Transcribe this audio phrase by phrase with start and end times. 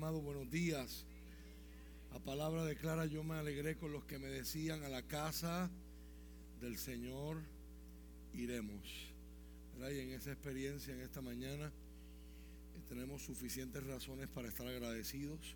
[0.00, 1.04] amado, buenos días.
[2.10, 5.70] La palabra declara, yo me alegré con los que me decían, a la casa
[6.58, 7.36] del Señor
[8.32, 8.80] iremos.
[9.78, 11.70] Y en esa experiencia, en esta mañana,
[12.88, 15.54] tenemos suficientes razones para estar agradecidos,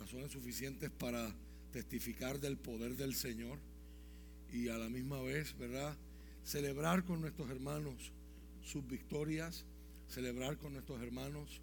[0.00, 1.32] razones suficientes para
[1.70, 3.60] testificar del poder del Señor
[4.52, 5.96] y a la misma vez, ¿verdad?
[6.42, 8.10] Celebrar con nuestros hermanos
[8.64, 9.66] sus victorias,
[10.08, 11.60] celebrar con nuestros hermanos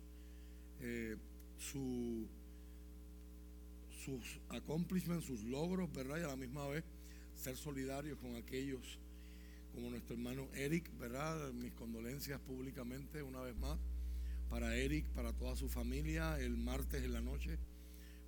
[0.79, 1.17] eh,
[1.57, 2.27] su,
[4.03, 6.19] sus accomplishments, sus logros, ¿verdad?
[6.19, 6.83] Y a la misma vez
[7.35, 8.99] ser solidarios con aquellos
[9.73, 11.51] como nuestro hermano Eric, ¿verdad?
[11.53, 13.77] Mis condolencias públicamente una vez más
[14.49, 17.59] para Eric, para toda su familia, el martes en la noche,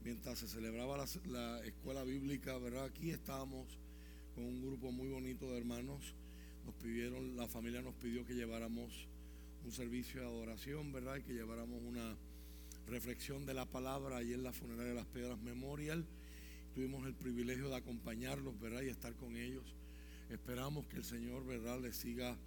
[0.04, 2.86] mientras se celebraba la, la escuela bíblica, ¿verdad?
[2.86, 3.80] Aquí estábamos
[4.36, 6.14] con un grupo muy bonito de hermanos,
[6.66, 9.08] nos pidieron, la familia nos pidió que lleváramos
[9.66, 11.18] un servicio de adoración, ¿verdad?
[11.18, 12.16] Y que lleváramos una
[12.90, 16.06] reflexión de la palabra allí en la funeraria de las Piedras Memorial.
[16.74, 18.82] Tuvimos el privilegio de acompañarlos, ¿verdad?
[18.82, 19.64] Y estar con ellos.
[20.30, 22.38] Esperamos que el Señor, ¿verdad?, les siga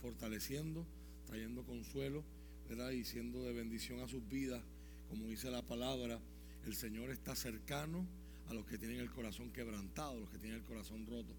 [0.00, 0.86] fortaleciendo,
[1.26, 2.24] trayendo consuelo,
[2.68, 2.90] ¿verdad?
[2.90, 4.62] Y siendo de bendición a sus vidas.
[5.08, 6.20] Como dice la palabra,
[6.66, 8.06] el Señor está cercano
[8.48, 11.34] a los que tienen el corazón quebrantado, los que tienen el corazón roto.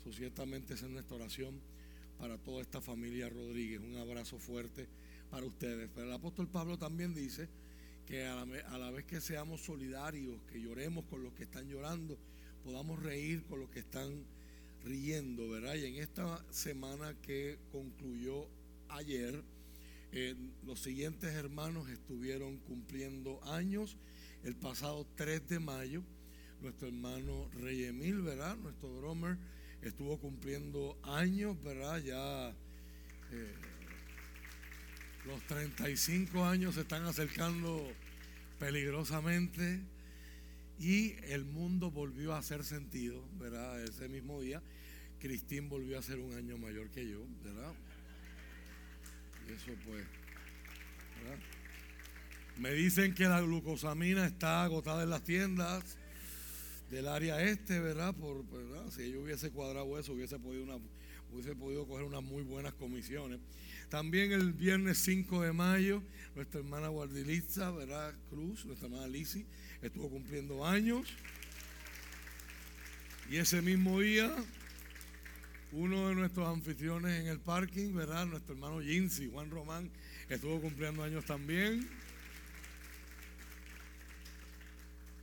[0.00, 1.60] Eso ciertamente es nuestra oración
[2.18, 3.80] para toda esta familia Rodríguez.
[3.80, 4.88] Un abrazo fuerte
[5.30, 5.90] para ustedes.
[5.94, 7.48] Pero el apóstol Pablo también dice
[8.10, 12.18] que a la, vez que seamos solidarios, que lloremos con los que están llorando,
[12.64, 14.24] podamos reír con los que están
[14.84, 15.76] riendo, ¿verdad?
[15.76, 18.48] Y en esta semana que concluyó
[18.88, 19.44] ayer,
[20.10, 20.34] eh,
[20.66, 23.96] los siguientes hermanos estuvieron cumpliendo años.
[24.42, 26.02] El pasado 3 de mayo,
[26.62, 28.56] nuestro hermano Rey Emil, ¿verdad?
[28.56, 29.38] Nuestro drummer
[29.82, 31.98] estuvo cumpliendo años, ¿verdad?
[31.98, 32.48] Ya
[33.30, 33.54] eh,
[35.26, 37.86] los 35 años se están acercando
[38.60, 39.80] peligrosamente
[40.78, 43.82] y el mundo volvió a hacer sentido, ¿verdad?
[43.82, 44.62] Ese mismo día,
[45.18, 47.72] Cristín volvió a ser un año mayor que yo, ¿verdad?
[49.48, 50.04] Y eso pues,
[51.18, 51.38] ¿verdad?
[52.58, 55.96] Me dicen que la glucosamina está agotada en las tiendas
[56.90, 58.14] del área este, ¿verdad?
[58.14, 58.44] Por,
[58.90, 60.78] Si yo hubiese cuadrado eso, hubiese podido, una,
[61.32, 63.40] hubiese podido coger unas muy buenas comisiones.
[63.90, 66.00] También el viernes 5 de mayo,
[66.36, 68.14] nuestra hermana Guardilitza, ¿verdad?
[68.30, 69.44] Cruz, nuestra hermana Lisi,
[69.82, 71.08] estuvo cumpliendo años.
[73.28, 74.32] Y ese mismo día,
[75.72, 78.26] uno de nuestros anfitriones en el parking, ¿verdad?
[78.26, 79.90] Nuestro hermano Jinsi, Juan Román,
[80.28, 81.88] estuvo cumpliendo años también.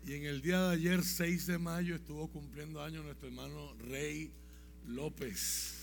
[0.06, 4.30] Y en el día de ayer, 6 de mayo, estuvo cumpliendo años nuestro hermano Rey
[4.88, 5.77] López.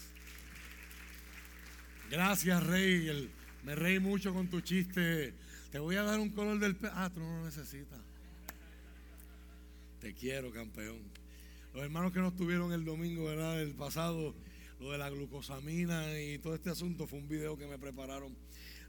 [2.15, 3.29] Gracias, Rey.
[3.65, 5.35] me reí mucho con tu chiste.
[5.73, 6.93] Te voy a dar un color del pelo.
[6.95, 7.99] Ah, tú no lo necesitas.
[10.01, 11.01] Te quiero, campeón.
[11.73, 13.61] Los hermanos que no estuvieron el domingo, ¿verdad?
[13.61, 14.33] El pasado,
[14.79, 18.37] lo de la glucosamina y todo este asunto fue un video que me prepararon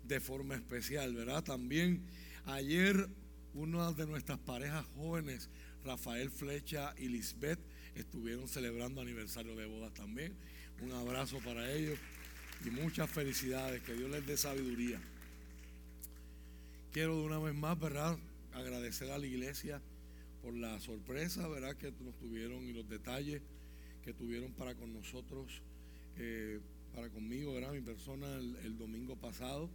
[0.04, 1.44] de forma especial, ¿verdad?
[1.44, 2.04] También
[2.46, 3.10] ayer
[3.56, 5.50] una de nuestras parejas jóvenes,
[5.84, 7.60] Rafael Flecha y Lisbeth,
[7.96, 10.36] estuvieron celebrando aniversario de bodas también.
[10.80, 11.98] Un abrazo para ellos
[12.64, 13.82] y muchas felicidades.
[13.82, 15.00] Que Dios les dé sabiduría.
[16.92, 18.18] Quiero de una vez más, ¿verdad?
[18.54, 19.82] Agradecer a la iglesia
[20.42, 21.76] por la sorpresa, ¿verdad?
[21.76, 23.42] Que nos tuvieron y los detalles
[24.04, 25.62] que tuvieron para con nosotros,
[26.18, 26.60] eh,
[26.94, 27.74] para conmigo, ¿verdad?
[27.74, 29.70] Mi persona el, domingo pasado,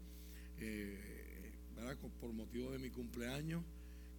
[0.59, 1.99] eh, ¿verdad?
[2.21, 3.65] Por motivo de mi cumpleaños.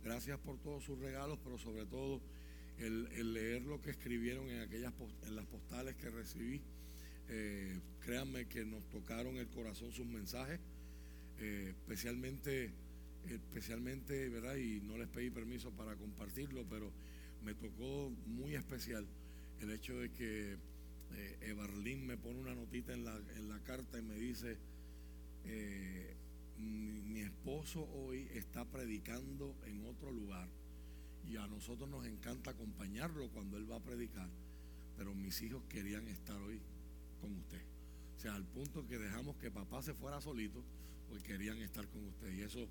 [0.03, 2.21] Gracias por todos sus regalos, pero sobre todo
[2.77, 4.93] el, leer lo que escribieron en aquellas
[5.25, 6.61] en las postales que recibí
[7.31, 10.59] eh, créanme que nos tocaron el corazón sus mensajes,
[11.39, 12.71] eh, especialmente,
[13.29, 14.57] especialmente, ¿verdad?
[14.57, 16.91] Y no les pedí permiso para compartirlo, pero
[17.43, 19.07] me tocó muy especial
[19.61, 20.57] el hecho de que
[21.15, 24.57] eh, Evarlín me pone una notita en la, en la carta y me dice,
[25.45, 26.13] eh,
[26.57, 30.47] mi esposo hoy está predicando en otro lugar
[31.27, 34.29] y a nosotros nos encanta acompañarlo cuando él va a predicar,
[34.97, 36.59] pero mis hijos querían estar hoy
[37.21, 37.61] con usted.
[38.17, 40.63] O sea, al punto que dejamos que papá se fuera solito,
[41.07, 42.33] porque querían estar con usted.
[42.33, 42.67] Y eso,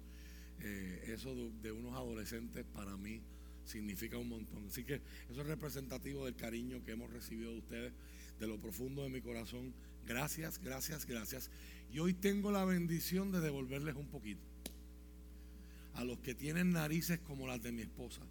[0.60, 3.20] eh, eso de, unos adolescentes para mí
[3.64, 4.66] significa un montón.
[4.66, 5.00] Así que
[5.30, 7.92] eso es representativo del cariño que hemos recibido de ustedes,
[8.38, 9.72] de lo profundo de mi corazón.
[10.06, 11.50] Gracias, gracias, gracias.
[11.92, 14.42] Y hoy tengo la bendición de devolverles un poquito.
[15.94, 18.22] A los que tienen narices como las de mi esposa.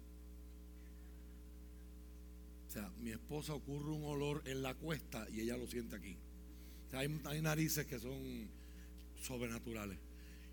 [2.70, 6.16] O sea, mi esposa ocurre un olor en la cuesta y ella lo siente aquí.
[6.86, 8.48] O sea, hay, narices que son
[9.20, 9.98] sobrenaturales.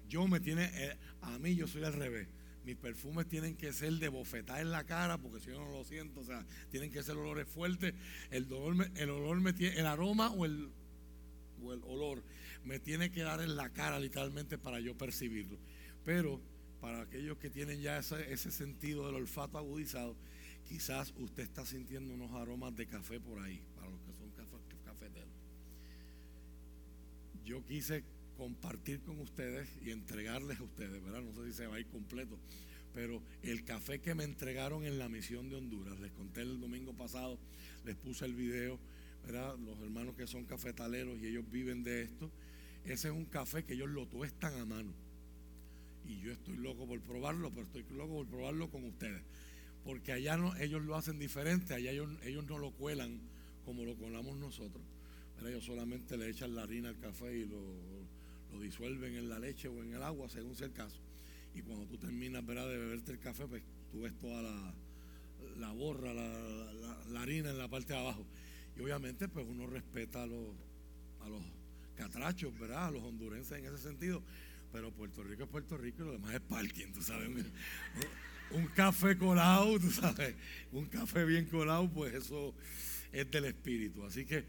[0.09, 2.27] Yo me tiene, eh, a mí yo soy al revés.
[2.65, 5.83] mis perfumes tienen que ser de bofetada en la cara, porque si yo no lo
[5.83, 7.93] siento, o sea, tienen que ser olores fuertes.
[8.31, 10.71] El, dolor el olor me tiene, el aroma o el,
[11.61, 12.23] o el olor
[12.63, 15.59] me tiene que dar en la cara literalmente para yo percibirlo.
[16.03, 16.41] Pero
[16.81, 20.15] para aquellos que tienen ya ese, ese sentido del olfato agudizado,
[20.67, 24.29] quizás usted está sintiendo unos aromas de café por ahí, para los que son
[24.85, 25.29] cafeteros.
[27.45, 28.03] Yo quise
[28.37, 31.21] compartir con ustedes y entregarles a ustedes, ¿verdad?
[31.21, 32.37] No sé si se va a ir completo,
[32.93, 36.93] pero el café que me entregaron en la misión de Honduras, les conté el domingo
[36.93, 37.39] pasado,
[37.85, 38.79] les puse el video,
[39.25, 39.57] ¿verdad?
[39.57, 42.29] Los hermanos que son cafetaleros y ellos viven de esto,
[42.85, 44.93] ese es un café que ellos lo tuestan a mano.
[46.05, 49.21] Y yo estoy loco por probarlo, pero estoy loco por probarlo con ustedes.
[49.87, 53.21] Porque allá ellos lo hacen diferente, allá ellos, no lo cuelan
[53.63, 54.83] como lo colamos nosotros.
[55.33, 57.57] Pero ellos solamente le echan la harina al café y lo,
[58.51, 60.99] lo disuelven en la leche o en el agua, según sea el caso.
[61.55, 62.67] Y cuando tú terminas ¿verdad?
[62.67, 64.73] de beberte el café, pues tú ves toda la,
[65.57, 68.25] la borra, la, harina en la parte de abajo.
[68.75, 70.49] Y obviamente, pues uno respeta a los,
[71.21, 71.41] a los
[71.95, 72.87] catrachos, ¿verdad?
[72.87, 74.21] A los hondurenses en ese sentido.
[74.73, 77.29] Pero Puerto Rico es Puerto Rico y lo demás es parking, tú sabes.
[78.51, 80.35] Un, café colado, tú sabes.
[80.71, 82.53] Un café bien colado, pues eso
[83.11, 84.03] es del espíritu.
[84.05, 84.44] Así que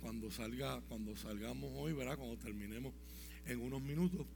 [0.00, 2.16] cuando salga, cuando salgamos hoy, ¿verdad?
[2.16, 2.92] Cuando terminemos
[3.46, 4.26] en unos minutos,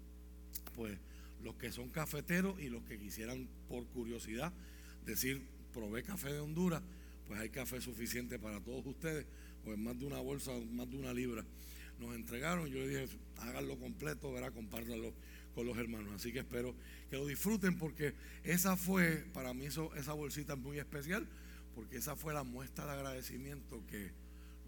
[0.75, 0.99] pues
[1.43, 4.53] los que son cafeteros y los que quisieran por curiosidad
[5.05, 5.43] decir,
[5.73, 6.83] probé café de Honduras,
[7.27, 9.27] pues hay café suficiente para todos ustedes,
[9.65, 11.45] pues más de una bolsa, más de una libra.
[11.99, 15.13] Nos entregaron, yo le dije, háganlo completo, verá, compártanlo
[15.65, 16.13] los hermanos.
[16.15, 16.75] Así que espero
[17.11, 18.15] que lo disfruten porque
[18.45, 21.27] esa fue, para mí esa bolsita muy especial,
[21.75, 24.11] porque esa fue la muestra de agradecimiento que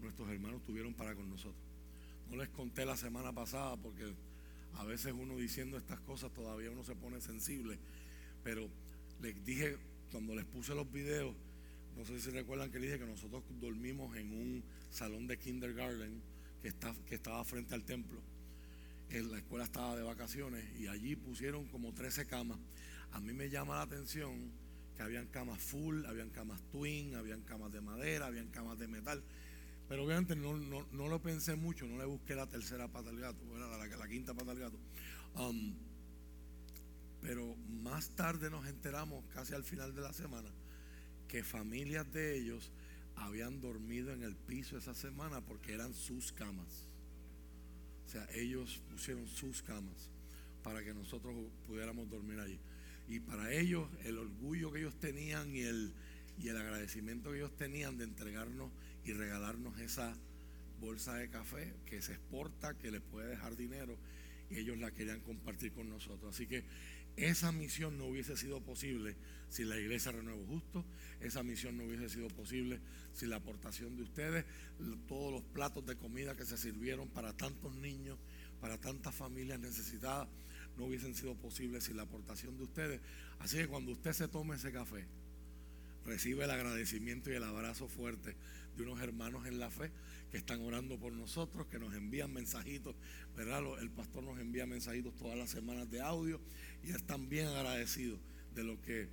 [0.01, 1.61] nuestros hermanos tuvieron para con nosotros.
[2.29, 4.13] No les conté la semana pasada porque
[4.75, 7.77] a veces uno diciendo estas cosas todavía uno se pone sensible,
[8.43, 8.67] pero
[9.21, 9.77] les dije
[10.11, 11.35] cuando les puse los videos,
[11.97, 16.21] no sé si recuerdan que les dije que nosotros dormimos en un salón de kindergarten
[16.61, 18.19] que, está, que estaba frente al templo.
[19.09, 22.57] En la escuela estaba de vacaciones y allí pusieron como 13 camas.
[23.11, 24.51] A mí me llama la atención
[24.95, 29.23] que habían camas full, habían camas twin, habían camas de madera, habían camas de metal.
[29.87, 33.43] Pero obviamente no, no, lo pensé mucho, no le busqué la tercera pata al gato,
[33.57, 34.79] la, la, quinta pata al gato.
[35.35, 35.75] Um,
[37.21, 40.49] pero más tarde nos enteramos, casi al final de la semana,
[41.27, 42.71] que familias de ellos
[43.15, 46.87] habían dormido en el piso esa semana porque eran sus camas.
[48.13, 50.11] Sea, ellos pusieron sus camas
[50.61, 51.33] para que nosotros
[51.65, 52.59] pudiéramos dormir allí.
[53.09, 55.91] Y para ellos el orgullo que ellos tenían y el,
[56.37, 58.69] y el agradecimiento que ellos tenían de entregarnos
[59.03, 60.15] y regalarnos esa
[60.79, 63.97] bolsa de café que se exporta, que les puede dejar dinero,
[64.51, 66.35] y ellos la querían compartir con nosotros.
[66.35, 66.63] Así que
[67.15, 69.15] esa misión no hubiese sido posible
[69.49, 70.83] si la iglesia Renuevo Justo,
[71.19, 72.79] esa misión no hubiese sido posible
[73.13, 74.45] si la aportación de ustedes,
[75.07, 78.17] todos los platos de comida que se sirvieron para tantos niños,
[78.59, 80.27] para tantas familias necesitadas,
[80.77, 83.01] no hubiesen sido posibles sin la aportación de ustedes.
[83.39, 85.05] Así que cuando usted se tome ese café,
[86.05, 88.35] recibe el agradecimiento y el abrazo fuerte
[88.75, 89.91] de unos hermanos en la fe
[90.31, 92.95] que están orando por nosotros, que nos envían mensajitos,
[93.35, 93.61] ¿verdad?
[93.79, 96.41] El pastor nos envía mensajitos todas las semanas de audio
[96.83, 98.19] y están bien agradecidos
[98.55, 99.09] de lo que,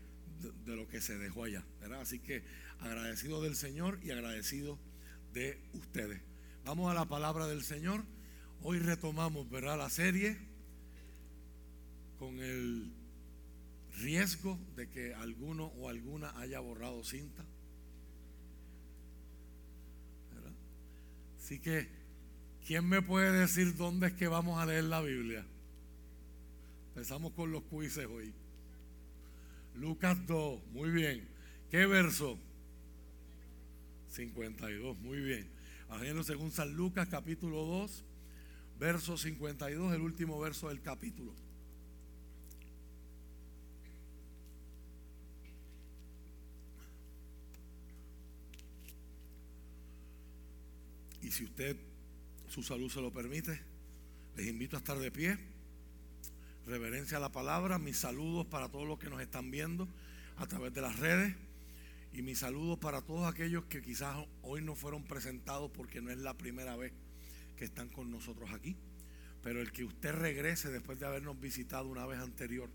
[0.64, 2.00] de, lo que se dejó allá, ¿verdad?
[2.00, 2.42] Así que
[2.80, 4.78] agradecido del Señor y agradecido
[5.34, 6.20] de ustedes.
[6.64, 8.04] Vamos a la palabra del Señor.
[8.62, 9.76] Hoy retomamos, ¿verdad?
[9.76, 10.38] La serie
[12.18, 12.92] con el
[14.00, 17.44] riesgo de que alguno o alguna haya borrado cinta.
[21.38, 21.88] Así que,
[22.66, 25.44] ¿quién me puede decir dónde es que vamos a leer la Biblia?
[26.90, 28.32] Empezamos con los quizzes hoy.
[29.74, 31.28] Lucas 2, muy bien.
[31.70, 32.38] ¿Qué verso?
[34.10, 35.48] 52, muy bien.
[35.88, 38.04] Evangelio según San Lucas, capítulo 2,
[38.78, 41.34] verso 52, el último verso del capítulo.
[51.30, 51.76] Y si usted,
[52.48, 53.60] su salud se lo permite,
[54.36, 55.38] les invito a estar de pie.
[56.66, 57.78] Reverencia a la palabra.
[57.78, 59.86] Mis saludos para todos los que nos están viendo
[60.38, 61.36] a través de las redes.
[62.12, 66.18] Y mis saludos para todos aquellos que quizás hoy no fueron presentados porque no es
[66.18, 66.92] la primera vez
[67.56, 68.74] que están con nosotros aquí.
[69.40, 72.68] Pero el que usted regrese después de habernos visitado una vez anterior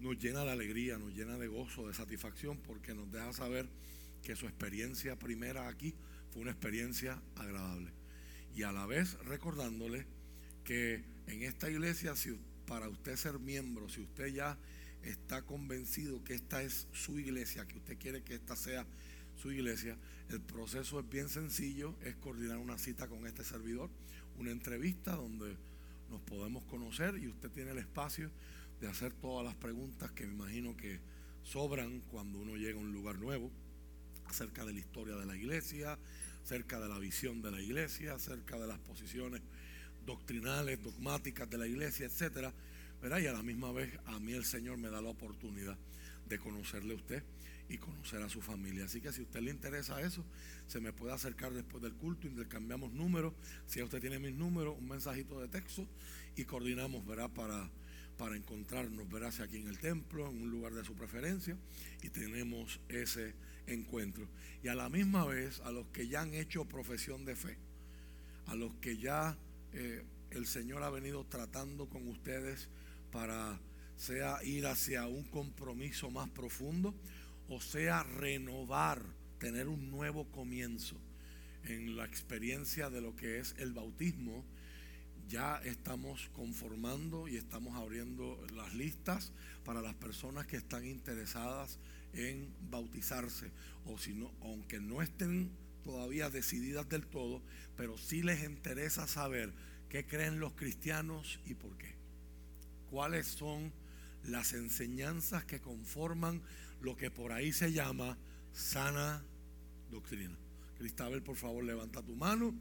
[0.00, 3.70] nos llena de alegría, nos llena de gozo, de satisfacción, porque nos deja saber
[4.22, 5.94] que su experiencia primera aquí
[6.32, 7.92] fue una experiencia agradable.
[8.54, 10.06] Y a la vez recordándole
[10.64, 14.58] que en esta iglesia, si, para usted ser miembro, si usted ya
[15.02, 18.86] está convencido que esta es su iglesia, que usted quiere que esta sea
[19.36, 19.96] su iglesia,
[20.28, 23.90] el proceso es bien sencillo, es coordinar una cita con este servidor,
[24.38, 25.56] una entrevista donde
[26.08, 28.30] nos podemos conocer y usted tiene el espacio
[28.80, 31.00] de hacer todas las preguntas que me imagino que
[31.42, 33.50] sobran cuando uno llega a un lugar nuevo,
[34.26, 35.98] acerca de la historia de la iglesia,
[36.42, 39.40] acerca de la visión de la iglesia, acerca de las posiciones
[40.04, 42.52] doctrinales, dogmáticas de la iglesia, etcétera.
[43.02, 45.76] Y a la misma vez a mí el Señor me da la oportunidad
[46.28, 47.22] de conocerle a usted
[47.68, 48.84] y conocer a su familia.
[48.84, 50.24] Así que si a usted le interesa eso,
[50.66, 53.34] se me puede acercar después del culto, intercambiamos números.
[53.66, 55.86] Si usted tiene mis números, un mensajito de texto
[56.36, 57.30] y coordinamos, ¿verdad?
[57.30, 57.70] Para,
[58.16, 61.56] para encontrarnos, verás aquí en el templo, en un lugar de su preferencia,
[62.02, 63.34] y tenemos ese
[63.66, 64.28] encuentro.
[64.62, 67.56] Y a la misma vez, a los que ya han hecho profesión de fe,
[68.46, 69.36] a los que ya
[69.72, 72.68] eh, el Señor ha venido tratando con ustedes
[73.10, 73.60] para
[73.96, 76.94] sea ir hacia un compromiso más profundo,
[77.48, 79.02] o sea renovar,
[79.38, 80.96] tener un nuevo comienzo
[81.64, 84.44] en la experiencia de lo que es el bautismo,
[85.28, 89.32] ya estamos conformando y estamos abriendo las listas
[89.64, 91.78] para las personas que están interesadas
[92.14, 93.50] en bautizarse
[93.86, 93.96] o
[94.42, 95.50] aunque no estén
[95.84, 97.42] todavía decididas del todo,
[97.76, 99.52] pero sí les interesa saber
[99.88, 101.94] qué creen los cristianos y por qué.
[102.90, 103.72] Cuáles son
[104.24, 106.42] las enseñanzas que conforman
[106.80, 108.16] lo que por ahí se llama
[108.52, 109.24] sana
[109.90, 110.36] doctrina.
[110.78, 112.54] Cristabel, por favor, levanta tu mano.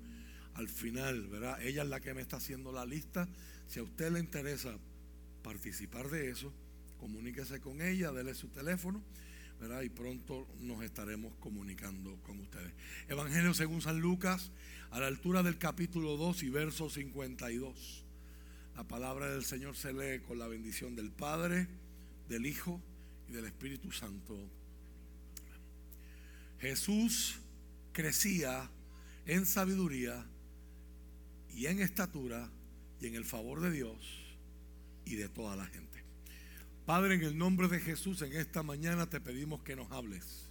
[0.56, 1.62] Al final, ¿verdad?
[1.62, 3.28] Ella es la que me está haciendo la lista.
[3.68, 4.78] Si a usted le interesa
[5.44, 6.54] participar de eso,
[7.00, 9.02] comuníquese con ella, déle su teléfono,
[9.62, 12.74] Y pronto nos estaremos comunicando con ustedes.
[13.08, 14.50] Evangelio según San Lucas,
[14.90, 18.04] a la altura del capítulo 2 y verso 52.
[18.76, 21.68] La palabra del Señor se lee con la bendición del Padre,
[22.28, 22.82] del Hijo
[23.30, 24.36] del Espíritu Santo.
[26.60, 27.36] Jesús
[27.94, 28.68] crecía
[29.28, 30.26] en sabiduría
[31.54, 32.50] y en estatura
[33.00, 33.96] y en el favor de Dios
[35.06, 35.91] y de toda la gente.
[36.92, 40.50] Padre, en el nombre de Jesús, en esta mañana te pedimos que nos hables,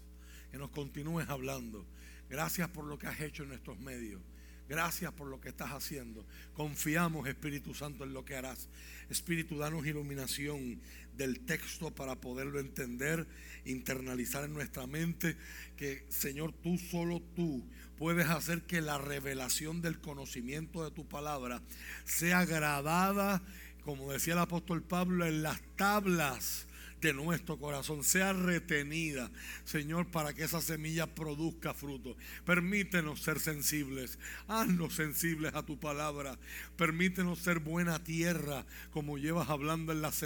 [0.51, 1.85] que nos continúes hablando.
[2.31, 4.23] Gracias por lo que has hecho en nuestros medios.
[4.67, 6.25] Gracias por lo que estás haciendo.
[6.55, 8.71] Confiamos, Espíritu Santo, en lo que harás.
[9.11, 10.81] Espíritu, danos iluminación
[11.15, 13.27] del texto para poderlo entender,
[13.67, 15.37] internalizar en nuestra mente.
[15.77, 17.63] Que, Señor, tú, solo tú,
[17.99, 21.61] puedes hacer que la revelación del conocimiento de tu palabra
[22.07, 23.43] sea grabada,
[23.91, 26.69] como decía el apóstol Pablo, en las tablas
[27.01, 29.31] de nuestro corazón sea retenida,
[29.65, 32.17] Señor, para que esa semilla produzca fruto.
[32.45, 36.39] Permítenos ser sensibles, haznos sensibles a tu palabra.
[36.77, 40.21] Permítenos ser buena tierra, como llevas hablando en las,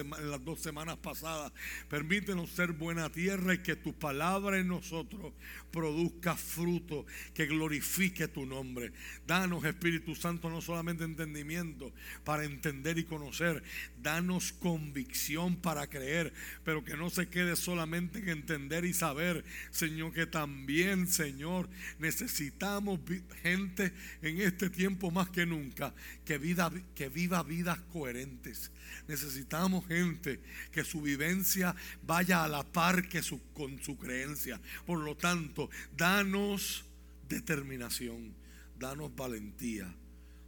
[0.44, 1.52] dos semanas pasadas.
[1.88, 5.32] Permítenos ser buena tierra y que tu palabra en nosotros
[5.70, 8.92] produzca fruto, que glorifique tu nombre.
[9.26, 11.92] Danos, Espíritu Santo, no solamente entendimiento
[12.24, 13.62] para entender y conocer,
[14.02, 16.32] danos convicción para creer
[16.64, 21.68] pero que no se quede solamente en entender y saber, Señor, que también, Señor,
[21.98, 23.00] necesitamos
[23.42, 23.92] gente
[24.22, 25.94] en este tiempo más que nunca
[26.24, 28.70] que, vida, que viva vidas coherentes.
[29.06, 30.40] Necesitamos gente
[30.72, 34.60] que su vivencia vaya a la par que su, con su creencia.
[34.86, 36.84] Por lo tanto, danos
[37.28, 38.34] determinación,
[38.78, 39.94] danos valentía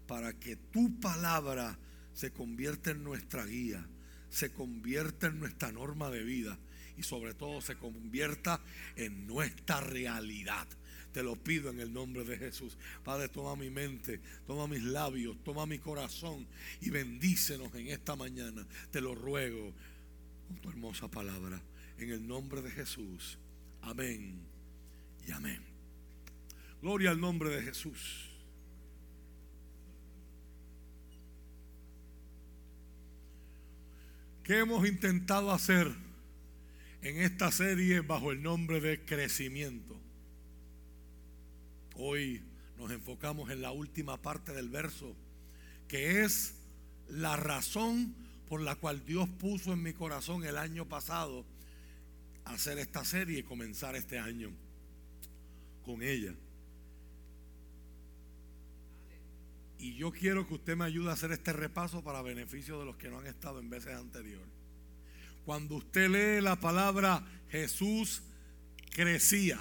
[0.07, 1.79] para que tu palabra
[2.15, 3.87] se convierta en nuestra guía
[4.37, 6.59] se convierta en nuestra norma de vida
[6.99, 8.61] y sobre todo se convierta
[8.95, 10.69] en nuestra realidad.
[11.13, 12.77] Te lo pido en el nombre de Jesús.
[13.03, 16.47] Padre, toma mi mente, toma mis labios, toma mi corazón
[16.83, 18.67] y bendícenos en esta mañana.
[18.91, 19.73] Te lo ruego
[20.47, 21.63] con tu hermosa palabra.
[21.97, 23.39] En el nombre de Jesús.
[23.81, 24.39] Amén
[25.27, 25.63] y amén.
[26.83, 28.36] Gloria al nombre de Jesús.
[34.47, 35.93] ¿Qué hemos intentado hacer
[37.03, 40.01] en esta serie bajo el nombre de crecimiento?
[41.97, 42.41] Hoy
[42.79, 45.17] nos enfocamos en la última parte del verso,
[45.89, 46.55] que es
[47.09, 48.15] la razón
[48.49, 51.45] por la cual Dios puso en mi corazón el año pasado
[52.45, 54.53] hacer esta serie y comenzar este año
[55.85, 56.33] con ella.
[59.79, 62.97] Y yo quiero que usted me ayude a hacer este repaso para beneficio de los
[62.97, 64.49] que no han estado en veces anteriores.
[65.45, 68.23] Cuando usted lee la palabra Jesús
[68.91, 69.61] crecía,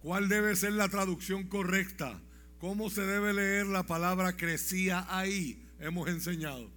[0.00, 2.20] ¿cuál debe ser la traducción correcta?
[2.58, 5.68] ¿Cómo se debe leer la palabra crecía ahí?
[5.80, 6.70] Hemos enseñado.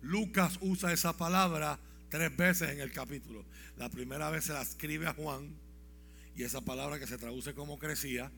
[0.00, 3.44] Lucas usa esa palabra tres veces en el capítulo.
[3.76, 5.54] La primera vez se la escribe a Juan
[6.36, 8.30] y esa palabra que se traduce como crecía,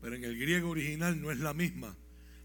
[0.00, 1.96] pero en el griego original no es la misma.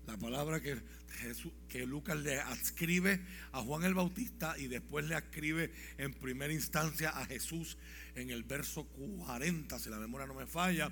[0.08, 3.22] La palabra que, Lucas le adscribe
[3.52, 7.78] a Juan el Bautista y después le escribe en primera instancia a Jesús
[8.16, 10.92] en el verso 40, si la memoria no me falla,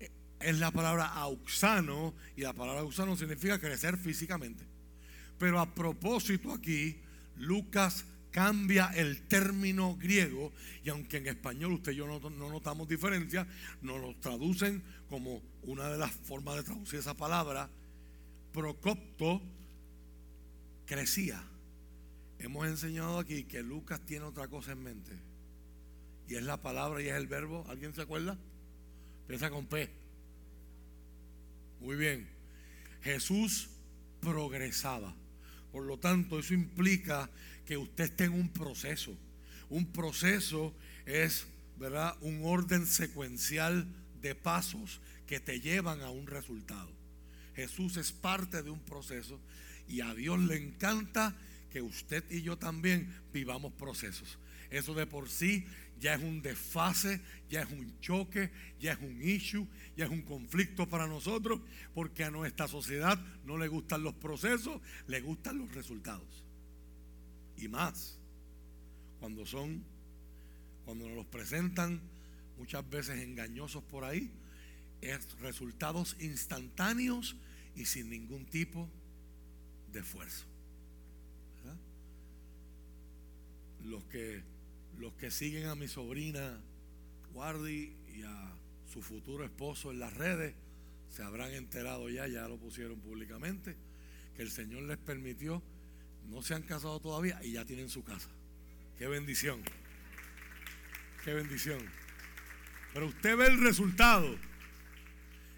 [0.00, 0.10] eh,
[0.40, 4.64] es la palabra auxano y la palabra auxano significa crecer físicamente.
[5.38, 7.00] Pero a propósito aquí,
[7.36, 13.46] Lucas cambia el término griego y aunque en español usted y yo no, notamos diferencia,
[13.80, 17.70] nos lo traducen como una de las formas de traducir esa palabra,
[18.54, 19.42] procopto,
[20.86, 21.42] crecía.
[22.38, 25.12] Hemos enseñado aquí que Lucas tiene otra cosa en mente
[26.28, 27.66] y es la palabra y es el verbo.
[27.68, 28.38] ¿Alguien se acuerda?
[29.22, 29.90] Empieza con P.
[31.80, 32.28] Muy bien.
[33.02, 33.70] Jesús
[34.20, 35.14] progresaba.
[35.72, 37.28] Por lo tanto, eso implica
[37.66, 39.16] que usted esté en un proceso.
[39.68, 40.72] Un proceso
[41.06, 42.16] es, ¿verdad?
[42.20, 43.86] Un orden secuencial
[44.22, 47.03] de pasos que te llevan a un resultado.
[47.54, 49.40] Jesús es parte de un proceso
[49.88, 51.36] y a Dios le encanta
[51.70, 54.38] que usted y yo también vivamos procesos.
[54.70, 55.66] Eso de por sí
[56.00, 60.22] ya es un desfase, ya es un choque, ya es un issue, ya es un
[60.22, 61.60] conflicto para nosotros,
[61.94, 66.44] porque a nuestra sociedad no le gustan los procesos, le gustan los resultados
[67.56, 68.18] y más
[69.20, 69.82] cuando son,
[70.84, 72.00] cuando nos los presentan
[72.58, 74.30] muchas veces engañosos por ahí,
[75.40, 77.36] resultados instantáneos
[77.76, 78.88] y sin ningún tipo
[79.92, 80.44] de esfuerzo.
[83.84, 84.42] Los que,
[84.98, 86.58] los que siguen a mi sobrina
[87.34, 88.56] Guardi y a
[88.90, 90.54] su futuro esposo en las redes
[91.10, 93.76] se habrán enterado ya, ya lo pusieron públicamente,
[94.36, 95.62] que el Señor les permitió
[96.30, 98.28] no se han casado todavía y ya tienen su casa.
[98.98, 99.62] Qué bendición.
[101.24, 101.78] Qué bendición.
[102.92, 104.36] Pero usted ve el resultado.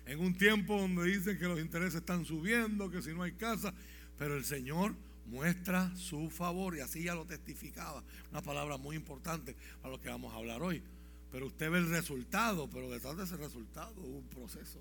[0.06, 3.74] En un tiempo donde dicen que los intereses están subiendo, que si no hay casa,
[4.18, 4.94] pero el Señor
[5.26, 8.02] muestra su favor y así ya lo testificaba.
[8.30, 10.82] Una palabra muy importante para lo que vamos a hablar hoy.
[11.32, 14.80] Pero usted ve el resultado, pero detrás de ese resultado hubo un proceso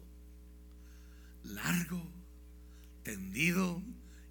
[1.43, 2.01] largo,
[3.03, 3.81] tendido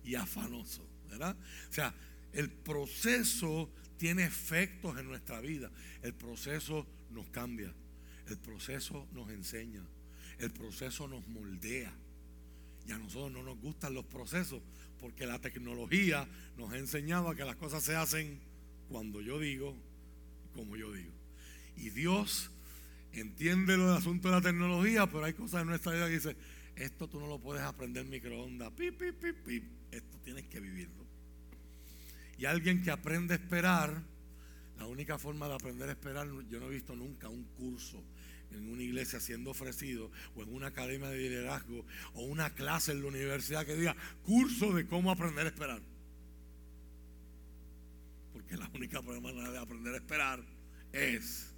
[0.05, 0.83] y afanoso.
[1.13, 1.95] O sea,
[2.33, 5.71] el proceso tiene efectos en nuestra vida.
[6.03, 7.73] El proceso nos cambia.
[8.29, 9.83] El proceso nos enseña.
[10.39, 11.93] El proceso nos moldea.
[12.87, 14.61] Y a nosotros no nos gustan los procesos
[15.01, 18.41] porque la tecnología nos ha enseñado que las cosas se hacen
[18.89, 19.75] cuando yo digo,
[20.55, 21.13] como yo digo.
[21.77, 22.51] Y Dios
[23.13, 26.37] entiende lo del asunto de la tecnología, pero hay cosas en nuestra vida que dice,
[26.77, 31.05] esto tú no lo puedes aprender en microondas, esto tienes que vivirlo.
[32.39, 34.03] Y alguien que aprende a esperar,
[34.79, 38.03] la única forma de aprender a esperar, yo no he visto nunca un curso
[38.55, 43.03] en una iglesia siendo ofrecido o en una academia de liderazgo o una clase en
[43.03, 45.83] la universidad que diga curso de cómo aprender a esperar.
[48.33, 50.45] Porque la única manera de aprender a esperar
[50.93, 51.53] es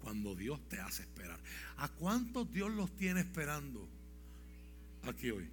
[0.00, 1.40] cuando Dios te hace esperar.
[1.76, 3.88] ¿A cuántos Dios los tiene esperando
[5.02, 5.48] aquí hoy?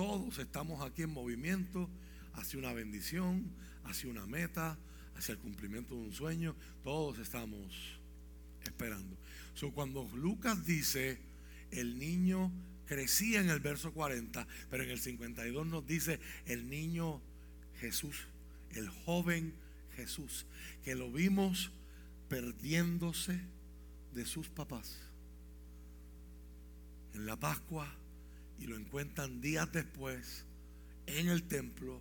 [0.00, 1.90] Todos estamos aquí en movimiento
[2.32, 3.50] hacia una bendición,
[3.84, 4.78] hacia una meta,
[5.20, 6.56] hacia el cumplimiento de un sueño.
[6.82, 7.98] Todos estamos
[8.64, 9.16] esperando.
[9.54, 11.18] So, cuando Lucas dice,
[11.70, 12.50] el niño
[12.86, 17.20] crecía en el verso 40, pero en el 52 nos dice, el niño
[17.80, 18.28] Jesús,
[18.72, 19.52] el joven
[19.94, 20.46] Jesús,
[20.82, 21.70] que lo vimos
[22.30, 23.40] perdiéndose
[24.14, 25.00] de sus papás.
[27.12, 27.94] En la Pascua
[28.58, 30.46] y lo encuentran días después
[31.06, 32.00] en el templo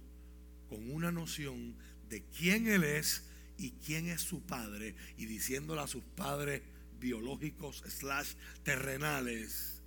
[0.70, 1.76] con una noción
[2.10, 3.24] de quién Él es
[3.58, 6.62] y quién es su padre y diciéndole a sus padres
[7.00, 9.82] biológicos slash terrenales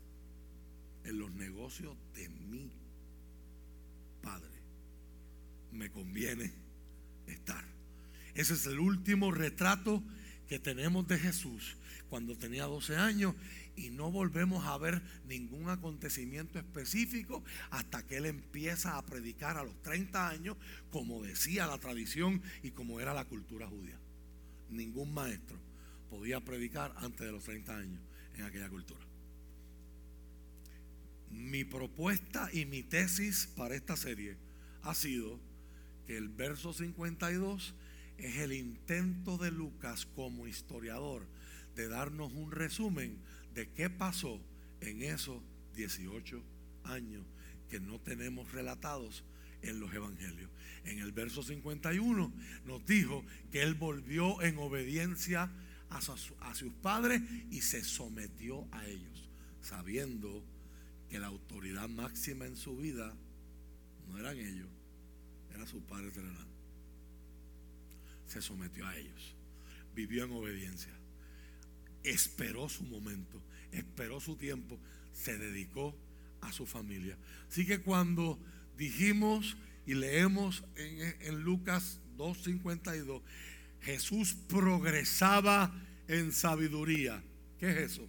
[1.05, 2.71] en los negocios de mi
[4.23, 4.53] padre
[5.73, 6.53] me conviene
[7.27, 7.65] estar.
[8.35, 10.03] Ese es el último retrato
[10.49, 11.77] que tenemos de Jesús
[12.09, 13.35] cuando tenía 12 años
[13.83, 19.65] y no volvemos a ver ningún acontecimiento específico hasta que él empieza a predicar a
[19.65, 20.57] los 30 años,
[20.91, 23.99] como decía la tradición y como era la cultura judía.
[24.71, 25.59] Ningún maestro
[26.09, 28.01] podía predicar antes de los 30 años
[28.35, 29.05] en aquella cultura.
[31.31, 34.37] Mi propuesta y mi tesis para esta serie
[34.83, 35.41] ha sido
[36.07, 37.75] que el verso 52
[38.19, 41.27] es el intento de Lucas como historiador
[41.75, 43.19] de darnos un resumen
[43.55, 44.41] de qué pasó
[44.81, 45.43] en esos
[45.75, 46.43] 18
[46.85, 47.25] años
[47.69, 49.25] que no tenemos relatados
[49.63, 50.51] en los evangelios.
[50.85, 52.33] En el verso 51
[52.67, 55.51] nos dijo que él volvió en obediencia
[55.89, 59.29] a, a sus padres y se sometió a ellos,
[59.61, 60.45] sabiendo
[61.09, 63.15] que la autoridad máxima en su vida
[64.09, 64.69] no eran ellos,
[65.55, 66.47] era su Padre terrenal.
[68.27, 69.35] Se sometió a ellos,
[69.95, 70.93] vivió en obediencia,
[72.05, 74.79] esperó su momento, esperó su tiempo,
[75.13, 75.97] se dedicó
[76.41, 77.17] a su familia.
[77.49, 78.39] Así que cuando
[78.77, 83.23] dijimos y leemos en, Lucas 2.52,
[83.81, 85.75] Jesús progresaba
[86.09, 87.23] en sabiduría.
[87.59, 88.09] ¿Qué es eso?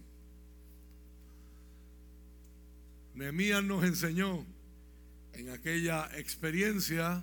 [3.14, 4.44] Nehemías nos enseñó
[5.32, 7.22] en aquella experiencia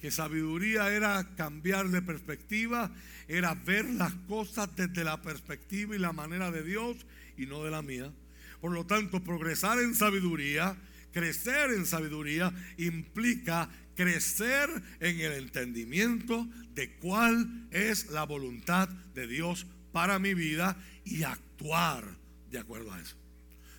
[0.00, 2.92] que sabiduría era cambiar de perspectiva,
[3.28, 6.96] era ver las cosas desde la perspectiva y la manera de Dios
[7.36, 8.12] y no de la mía.
[8.60, 10.76] Por lo tanto, progresar en sabiduría,
[11.12, 14.68] crecer en sabiduría, implica crecer
[15.00, 22.04] en el entendimiento de cuál es la voluntad de Dios para mi vida y actuar
[22.50, 23.16] de acuerdo a eso.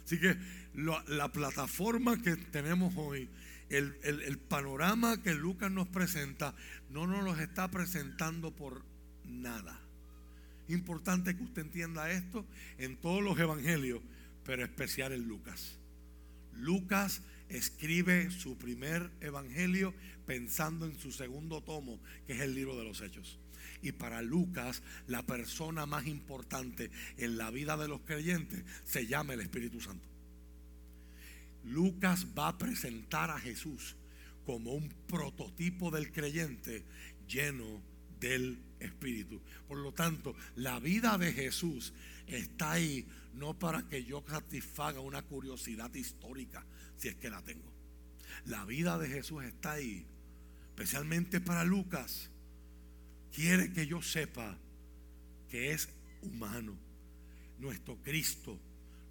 [0.04, 0.36] Así que
[0.74, 3.30] la, plataforma que tenemos hoy,
[3.70, 6.56] el, el panorama que Lucas nos presenta,
[6.90, 8.86] no nos lo está presentando por
[9.26, 9.82] nada.
[10.68, 12.46] Importante que usted entienda esto
[12.78, 14.02] en todos los evangelios,
[14.44, 15.78] pero especial en Lucas.
[16.54, 19.94] Lucas escribe su primer evangelio
[20.26, 23.40] pensando en su segundo tomo, que es el libro de los Hechos.
[23.82, 29.34] Y para Lucas, la persona más importante en la vida de los creyentes se llama
[29.34, 30.08] el Espíritu Santo.
[31.68, 33.96] Lucas va a presentar a Jesús
[34.46, 36.86] como un prototipo del creyente
[37.28, 37.82] lleno
[38.20, 39.42] del Espíritu.
[39.68, 41.94] Por lo tanto, la vida de Jesús
[42.28, 46.66] está ahí no para que yo satisfaga una curiosidad histórica,
[46.98, 47.72] si es que la tengo.
[48.46, 50.06] La vida de Jesús está ahí,
[50.70, 52.30] especialmente para Lucas.
[53.34, 54.58] Quiere que yo sepa
[55.50, 55.90] que es
[56.22, 56.76] humano,
[57.60, 58.58] nuestro Cristo,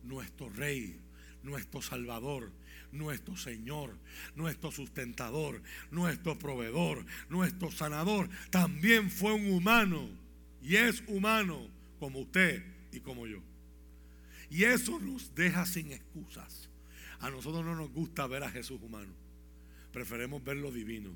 [0.03, 0.99] nuestro Rey,
[1.47, 2.51] nuestro Salvador,
[2.93, 3.97] nuestro Señor,
[4.35, 10.09] nuestro sustentador, nuestro proveedor, nuestro sanador, también fue un humano
[10.63, 13.41] y es humano como usted y como yo.
[14.51, 16.69] Y eso nos deja sin excusas.
[17.21, 19.13] A nosotros no nos gusta ver a Jesús humano.
[19.93, 21.11] Preferemos verlo divino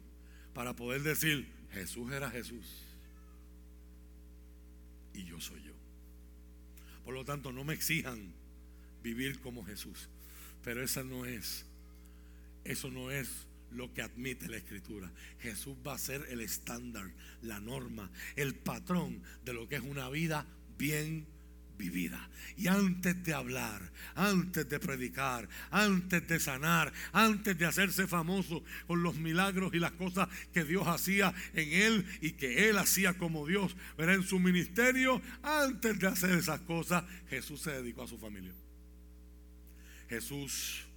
[0.55, 2.67] para poder decir, Jesús era Jesús
[5.15, 5.73] y yo soy yo.
[7.05, 8.33] Por lo tanto, no me exijan
[9.03, 10.09] vivir como Jesús.
[10.63, 11.65] Pero esa no es,
[12.65, 15.11] eso no es lo que admite la escritura.
[15.41, 17.11] Jesús va a ser el estándar,
[17.43, 20.47] la norma, el patrón de lo que es una vida
[20.77, 21.27] bien
[21.81, 22.29] vivida.
[22.57, 23.81] Y antes de hablar,
[24.15, 29.93] antes de predicar, antes de sanar, antes de hacerse famoso con los milagros y las
[29.93, 34.39] cosas que Dios hacía en él y que él hacía como Dios, pero en su
[34.39, 38.53] ministerio, antes de hacer esas cosas, Jesús se dedicó a su familia.
[40.11, 40.89] Jesús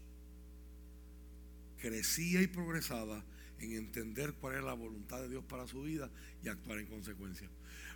[1.78, 3.23] crecía y progresaba
[3.60, 6.10] en entender cuál era la voluntad de Dios para su vida
[6.43, 7.47] y actuar en consecuencia.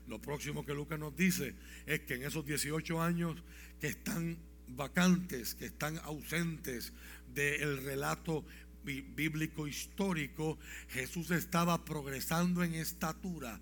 [0.08, 1.56] Lo próximo que Lucas nos dice
[1.88, 3.42] es que en esos 18 años
[3.82, 6.94] que están vacantes, que están ausentes
[7.34, 8.46] del relato
[8.84, 13.60] bíblico histórico, Jesús estaba progresando en estatura.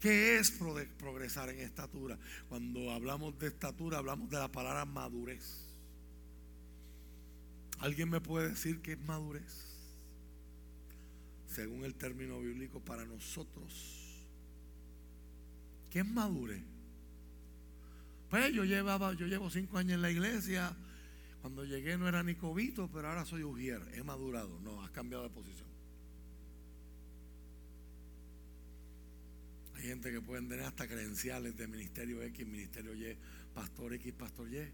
[0.00, 2.18] ¿Qué es progresar en estatura?
[2.48, 5.63] Cuando hablamos de estatura, hablamos de la palabra madurez.
[7.80, 9.74] ¿Alguien me puede decir qué es madurez?
[11.46, 14.26] Según el término bíblico para nosotros.
[15.90, 16.62] ¿Qué es madurez?
[18.30, 20.74] Pues yo llevaba, yo llevo cinco años en la iglesia.
[21.40, 23.80] Cuando llegué no era ni cobito, pero ahora soy ujier.
[23.92, 24.58] He madurado.
[24.60, 25.68] No, has cambiado de posición.
[29.76, 33.16] Hay gente que pueden tener hasta credenciales de ministerio X, ministerio Y,
[33.54, 34.72] pastor X, pastor Y.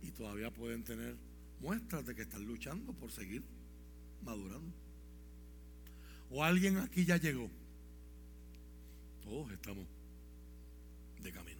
[0.00, 1.16] Y todavía pueden tener
[1.60, 3.42] muestras de que están luchando por seguir
[4.22, 4.72] madurando.
[6.30, 7.50] O alguien aquí ya llegó.
[9.22, 9.86] Todos estamos
[11.22, 11.58] de camino.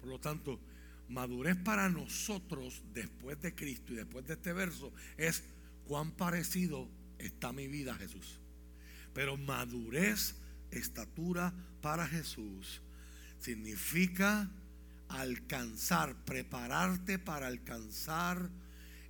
[0.00, 0.60] Por lo tanto,
[1.08, 5.42] madurez para nosotros después de Cristo y después de este verso es
[5.84, 8.38] cuán parecido está mi vida a Jesús.
[9.14, 10.36] Pero madurez,
[10.70, 12.82] estatura para Jesús
[13.40, 14.50] significa
[15.08, 18.50] alcanzar, prepararte para alcanzar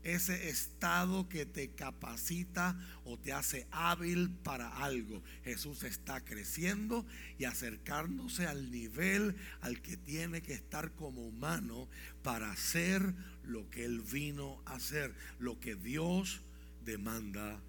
[0.07, 5.21] ese estado que te capacita o te hace hábil para algo.
[5.43, 7.05] Jesús está creciendo
[7.39, 11.89] y acercándose al nivel al que tiene que estar como humano
[12.23, 13.03] para hacer
[13.43, 16.41] lo que Él vino a hacer, lo que Dios
[16.85, 17.61] demanda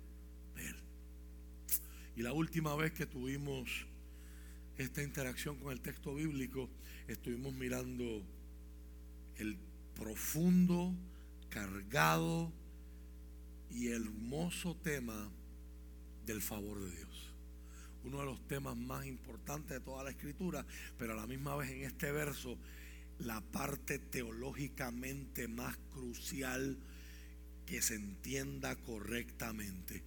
[0.56, 0.76] de Él.
[2.16, 3.88] Y la última vez que tuvimos
[4.78, 6.70] esta interacción con el texto bíblico,
[7.08, 8.24] estuvimos mirando
[9.38, 9.58] el
[9.96, 10.94] profundo,
[11.50, 12.52] cargado
[13.70, 15.30] y hermoso tema
[16.26, 17.34] del favor de Dios.
[18.04, 20.66] Uno de los temas más importantes de toda la escritura,
[20.98, 22.58] pero a la misma vez en este verso,
[23.20, 26.78] la parte teológicamente más crucial
[27.66, 30.04] que se entienda correctamente.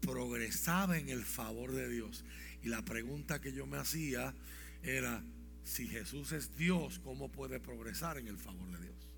[0.00, 2.24] Progresaba en el favor de Dios.
[2.62, 4.34] Y la pregunta que yo me hacía
[4.82, 5.22] era,
[5.64, 9.09] si Jesús es Dios, ¿cómo puede progresar en el favor de Dios?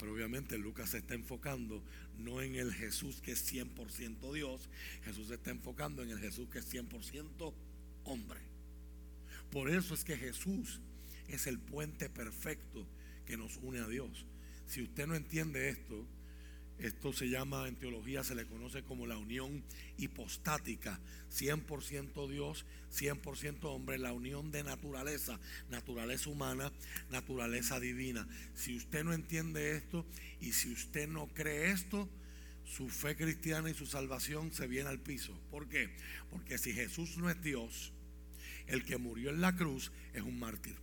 [0.00, 1.84] Pero obviamente Lucas se está enfocando
[2.18, 4.70] no en el Jesús que es 100% Dios,
[5.04, 7.52] Jesús se está enfocando en el Jesús que es 100%
[8.04, 8.40] hombre.
[9.50, 10.80] Por eso es que Jesús
[11.28, 12.86] es el puente perfecto
[13.26, 14.24] que nos une a Dios.
[14.66, 16.06] Si usted no entiende esto,
[16.80, 19.62] esto se llama, en teología se le conoce como la unión
[19.98, 20.98] hipostática.
[21.30, 25.38] 100% Dios, 100% hombre, la unión de naturaleza,
[25.68, 26.72] naturaleza humana,
[27.10, 28.26] naturaleza divina.
[28.54, 30.06] Si usted no entiende esto
[30.40, 32.08] y si usted no cree esto,
[32.64, 35.38] su fe cristiana y su salvación se viene al piso.
[35.50, 35.90] ¿Por qué?
[36.30, 37.92] Porque si Jesús no es Dios,
[38.66, 40.76] el que murió en la cruz es un mártir.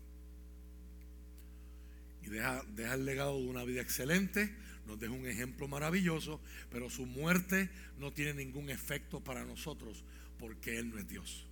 [2.23, 4.53] Y deja, deja el legado de una vida excelente
[4.88, 6.39] nos deja un ejemplo maravilloso,
[6.71, 7.69] pero su muerte
[8.00, 10.04] no tiene ningún efecto para nosotros
[10.39, 11.45] porque Él no es Dios.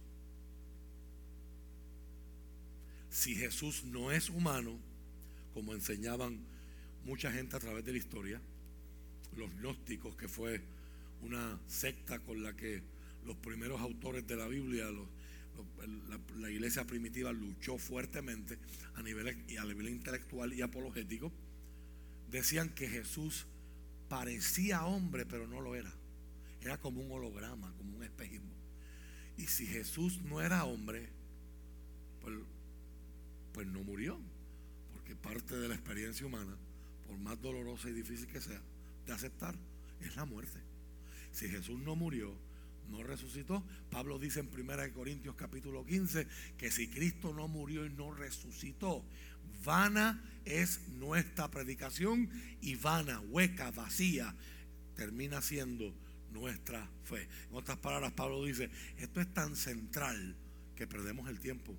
[3.10, 4.78] Si Jesús no es humano,
[5.54, 6.39] como enseñaban
[7.06, 8.41] mucha gente a través de la historia,
[9.38, 10.62] los gnósticos, que fue
[11.21, 12.82] una secta con la que
[13.26, 14.88] los primeros autores de la Biblia,
[16.38, 18.58] la, iglesia primitiva luchó fuertemente
[18.95, 21.32] a nivel, a nivel intelectual y apologético,
[22.29, 23.45] decían que Jesús
[24.07, 25.91] parecía hombre, pero no lo era.
[26.61, 28.53] Era como un holograma, como un espejismo.
[29.38, 31.09] Y si Jesús no era hombre,
[32.21, 32.35] pues,
[33.53, 34.19] pues no murió.
[34.93, 36.57] Porque parte de la experiencia humana,
[37.05, 38.61] por más dolorosa y difícil que sea,
[39.05, 39.55] de aceptar,
[40.01, 40.59] es la muerte.
[41.31, 42.35] Si Jesús no murió,
[42.89, 43.63] no resucitó.
[43.89, 49.03] Pablo dice en 1 Corintios capítulo 15 que si Cristo no murió y no resucitó,
[49.63, 52.29] vana es nuestra predicación
[52.61, 54.33] y vana, hueca, vacía,
[54.95, 55.93] termina siendo
[56.31, 57.27] nuestra fe.
[57.49, 60.35] En otras palabras, Pablo dice, esto es tan central
[60.75, 61.75] que perdemos el tiempo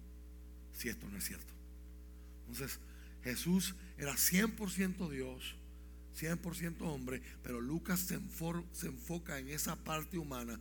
[0.73, 1.53] si esto no es cierto.
[2.49, 2.79] Entonces,
[3.23, 5.57] Jesús era 100% Dios,
[6.19, 8.19] 100% hombre, pero Lucas se,
[8.73, 10.61] se enfoca en esa parte humana,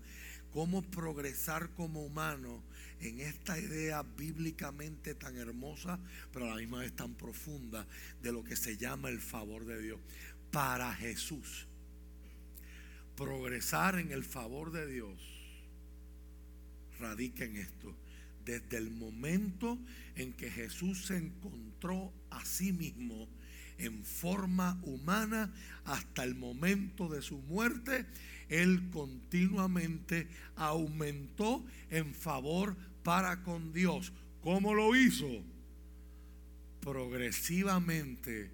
[0.56, 2.64] cómo progresar como humano
[3.02, 6.00] en esta idea bíblicamente tan hermosa,
[6.32, 7.86] pero a la misma vez tan profunda
[8.22, 10.00] de lo que se llama el favor de Dios.
[10.52, 11.68] Para Jesús,
[13.18, 15.20] progresar en el favor de Dios
[17.02, 17.94] radica en esto.
[18.46, 19.78] Desde el momento
[20.16, 23.28] en que Jesús se encontró a sí mismo
[23.78, 28.06] en forma humana hasta el momento de su muerte,
[28.50, 34.14] él continuamente aumentó en favor para con Dios.
[34.42, 35.28] ¿Cómo lo hizo?
[36.82, 38.52] Progresivamente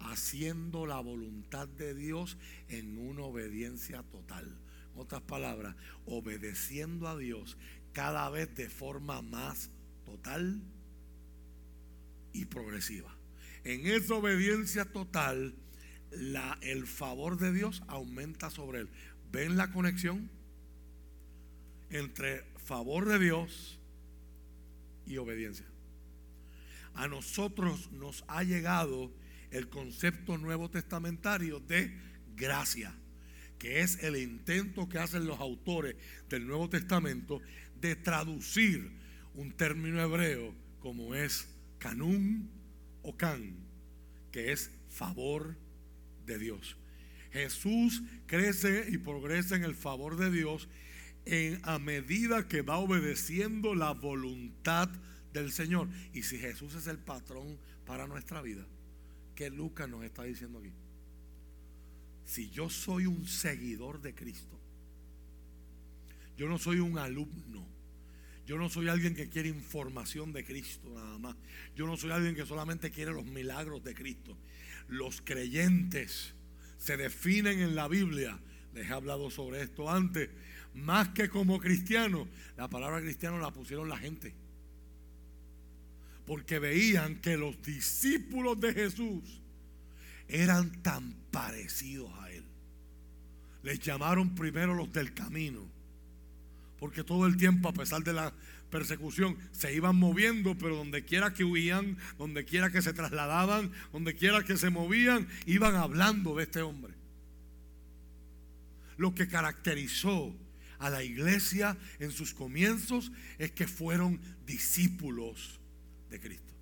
[0.00, 2.36] haciendo la voluntad de Dios
[2.68, 4.58] en una obediencia total.
[4.94, 5.74] En otras palabras,
[6.06, 7.56] obedeciendo a Dios
[7.92, 9.70] cada vez de forma más
[10.04, 10.60] total
[12.32, 13.16] y progresiva.
[13.64, 15.54] En esa obediencia total,
[16.60, 18.90] el favor de Dios aumenta sobre él.
[19.32, 20.30] ¿Ven la conexión
[21.88, 23.80] entre favor de Dios
[25.06, 25.64] y obediencia?
[26.94, 29.10] A nosotros nos ha llegado
[29.50, 31.98] el concepto nuevo testamentario de
[32.36, 32.94] gracia,
[33.58, 35.96] que es el intento que hacen los autores
[36.28, 37.40] del Nuevo Testamento
[37.80, 38.92] de traducir
[39.34, 42.50] un término hebreo como es canún
[43.02, 43.56] o can,
[44.30, 45.56] que es favor
[46.26, 46.76] de Dios.
[47.32, 50.68] Jesús crece y progresa en el favor de Dios
[51.24, 54.90] en, a medida que va obedeciendo la voluntad
[55.32, 55.88] del Señor.
[56.12, 58.66] Y si Jesús es el patrón para nuestra vida,
[59.34, 60.72] ¿qué Lucas nos está diciendo aquí?
[62.24, 64.60] Si yo soy un seguidor de Cristo,
[66.36, 67.66] yo no soy un alumno.
[68.44, 71.36] Yo no soy alguien que quiere información de Cristo nada más.
[71.76, 74.36] Yo no soy alguien que solamente quiere los milagros de Cristo.
[74.88, 76.34] Los creyentes
[76.82, 78.36] se definen en la Biblia,
[78.74, 80.30] les he hablado sobre esto antes,
[80.74, 84.34] más que como cristiano la palabra cristiano la pusieron la gente.
[86.26, 89.40] Porque veían que los discípulos de Jesús
[90.26, 92.44] eran tan parecidos a Él.
[93.62, 95.70] Les llamaron primero los del camino.
[96.80, 98.34] porque todo el tiempo, a pesar de la
[98.72, 104.16] persecución, se iban moviendo, pero donde quiera que huían, donde quiera que se trasladaban, donde
[104.16, 106.94] quiera que se movían, iban hablando de este hombre.
[108.96, 110.34] Lo que caracterizó
[110.78, 115.60] a la iglesia en sus comienzos es que fueron discípulos
[116.10, 116.52] de Cristo.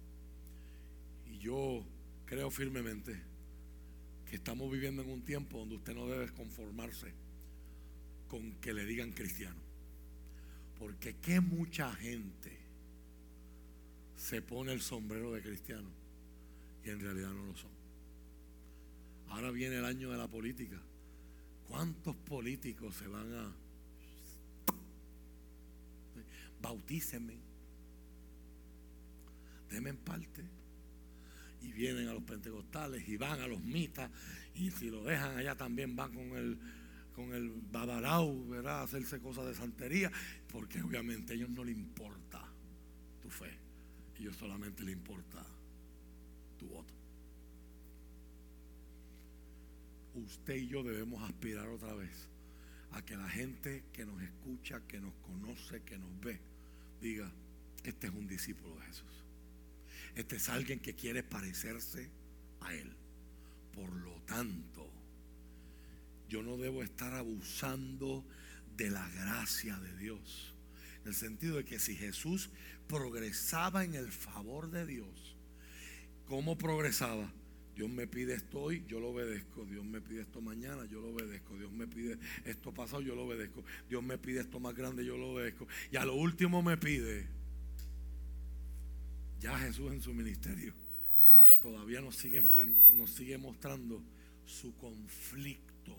[1.31, 1.87] Y yo
[2.27, 3.19] creo firmemente
[4.29, 7.15] que estamos viviendo en un tiempo donde usted no debe conformarse
[8.29, 9.70] con que le digan cristiano.
[10.81, 12.59] Porque qué mucha gente
[14.17, 15.91] se pone el sombrero de cristiano
[16.85, 17.71] y en realidad no lo son.
[19.29, 20.83] Ahora viene el año de la política.
[21.69, 23.55] ¿Cuántos políticos se van a
[26.61, 27.39] bautícenme,
[29.69, 30.45] denme en parte.
[31.63, 34.11] Y vienen a los pentecostales y van a los mitas.
[34.55, 36.59] Y si lo dejan allá también van con el,
[37.15, 38.83] con el babarau, ¿verdad?
[38.83, 40.11] Hacerse cosas de santería.
[40.51, 42.43] Porque obviamente a ellos no les importa
[43.23, 43.51] tu fe.
[44.15, 45.45] A ellos solamente les importa
[46.59, 46.93] tu voto.
[50.15, 52.29] Usted y yo debemos aspirar otra vez
[52.93, 56.41] a que la gente que nos escucha, que nos conoce, que nos ve,
[57.01, 57.31] diga,
[57.85, 59.25] este es un discípulo de Jesús.
[60.15, 62.11] Este es alguien que quiere parecerse
[62.61, 62.93] a Él.
[63.73, 64.91] Por lo tanto,
[66.29, 68.25] yo no debo estar abusando
[68.77, 70.55] de la gracia de Dios.
[71.03, 72.51] En el sentido de que si Jesús
[72.89, 75.37] progresaba en el favor de Dios,
[76.27, 77.33] ¿cómo progresaba?
[77.75, 79.65] Dios me pide esto hoy, yo lo obedezco.
[79.65, 81.57] Dios me pide esto mañana, yo lo obedezco.
[81.57, 83.65] Dios me pide esto pasado, yo lo obedezco.
[83.89, 85.67] Dios me pide esto más grande, yo lo obedezco.
[85.91, 87.27] Y a lo último me pide,
[89.41, 90.75] ya Jesús en su ministerio,
[91.63, 92.45] todavía nos sigue,
[92.93, 94.03] nos sigue mostrando
[94.45, 95.97] su conflicto,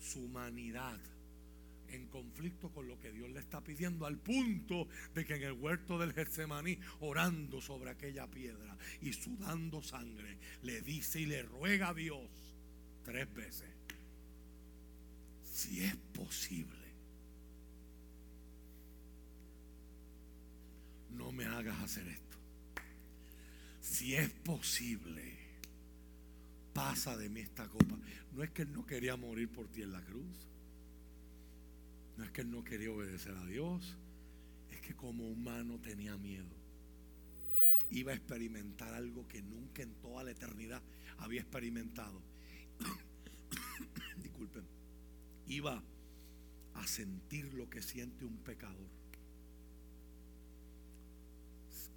[0.00, 0.98] su humanidad
[1.90, 5.52] en conflicto con lo que Dios le está pidiendo, al punto de que en el
[5.52, 11.88] huerto del Getsemaní, orando sobre aquella piedra y sudando sangre, le dice y le ruega
[11.88, 12.28] a Dios
[13.04, 13.68] tres veces,
[15.42, 16.76] si es posible,
[21.10, 22.38] no me hagas hacer esto.
[23.80, 25.36] Si es posible,
[26.72, 27.98] pasa de mí esta copa.
[28.32, 30.47] No es que él no quería morir por ti en la cruz.
[32.18, 33.96] No es que él no quería obedecer a Dios,
[34.72, 36.50] es que como humano tenía miedo.
[37.92, 40.82] Iba a experimentar algo que nunca en toda la eternidad
[41.18, 42.20] había experimentado.
[44.22, 44.64] Disculpen.
[45.46, 45.80] Iba
[46.74, 48.88] a sentir lo que siente un pecador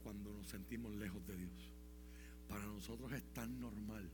[0.03, 1.71] cuando nos sentimos lejos de Dios.
[2.47, 4.07] Para nosotros es tan normal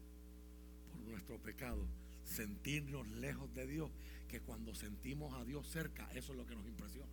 [0.89, 1.85] por nuestro pecado
[2.23, 3.91] sentirnos lejos de Dios
[4.27, 7.11] que cuando sentimos a Dios cerca, eso es lo que nos impresiona.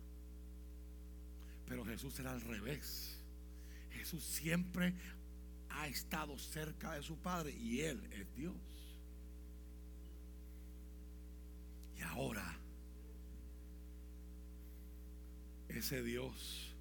[1.67, 3.17] Pero Jesús era al revés.
[3.91, 4.93] Jesús siempre
[5.69, 8.55] ha estado cerca de su Padre y Él es Dios.
[11.97, 12.59] Y ahora,
[15.69, 16.73] ese Dios,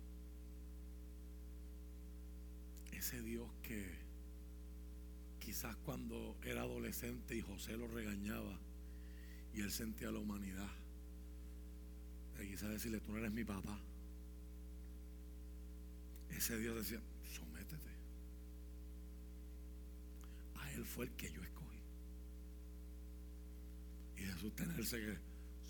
[2.92, 4.04] ese Dios que
[5.38, 8.58] quizás cuando era adolescente y José lo regañaba,
[9.54, 10.70] y él sentía la humanidad.
[12.42, 13.80] Y quizás decirle, tú no eres mi papá.
[16.30, 17.90] Ese Dios decía, sométete.
[20.56, 21.78] A él fue el que yo escogí.
[24.16, 25.18] Y Jesús tenerse que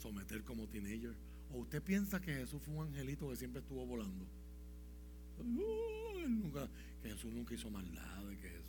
[0.01, 1.15] someter como teenager.
[1.51, 4.27] ¿O usted piensa que Jesús fue un angelito que siempre estuvo volando?
[5.43, 6.69] nunca,
[7.03, 8.64] que Jesús nunca hizo maldad, que Jesús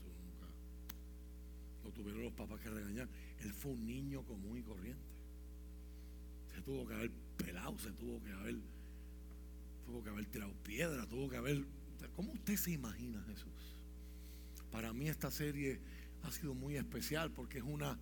[1.91, 3.07] tuvieron los papás que regañar.
[3.41, 5.03] Él fue un niño común y corriente.
[6.53, 8.55] Se tuvo que haber pelado, se tuvo que haber,
[9.85, 11.65] tuvo que haber tirado piedra, tuvo que haber.
[12.15, 13.51] ¿Cómo usted se imagina Jesús?
[14.71, 15.79] Para mí esta serie
[16.23, 17.97] ha sido muy especial porque es una,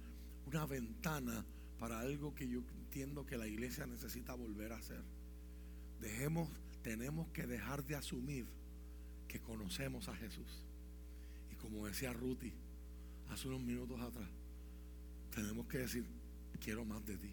[0.46, 1.46] una ventana
[1.80, 5.04] para algo que yo entiendo que la iglesia necesita volver a hacer.
[6.00, 6.50] Dejemos,
[6.82, 8.46] tenemos que dejar de asumir
[9.28, 10.64] que conocemos a Jesús.
[11.52, 12.54] Y como decía Ruti
[13.30, 14.30] hace unos minutos atrás,
[15.34, 16.06] tenemos que decir,
[16.60, 17.32] quiero más de ti.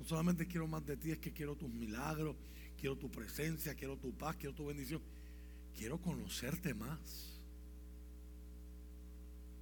[0.00, 2.36] No solamente quiero más de ti, es que quiero tus milagros,
[2.76, 5.00] quiero tu presencia, quiero tu paz, quiero tu bendición.
[5.76, 7.40] Quiero conocerte más.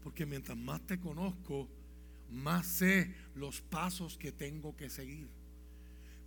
[0.03, 1.69] Porque mientras más te conozco,
[2.31, 5.29] más sé los pasos que tengo que seguir.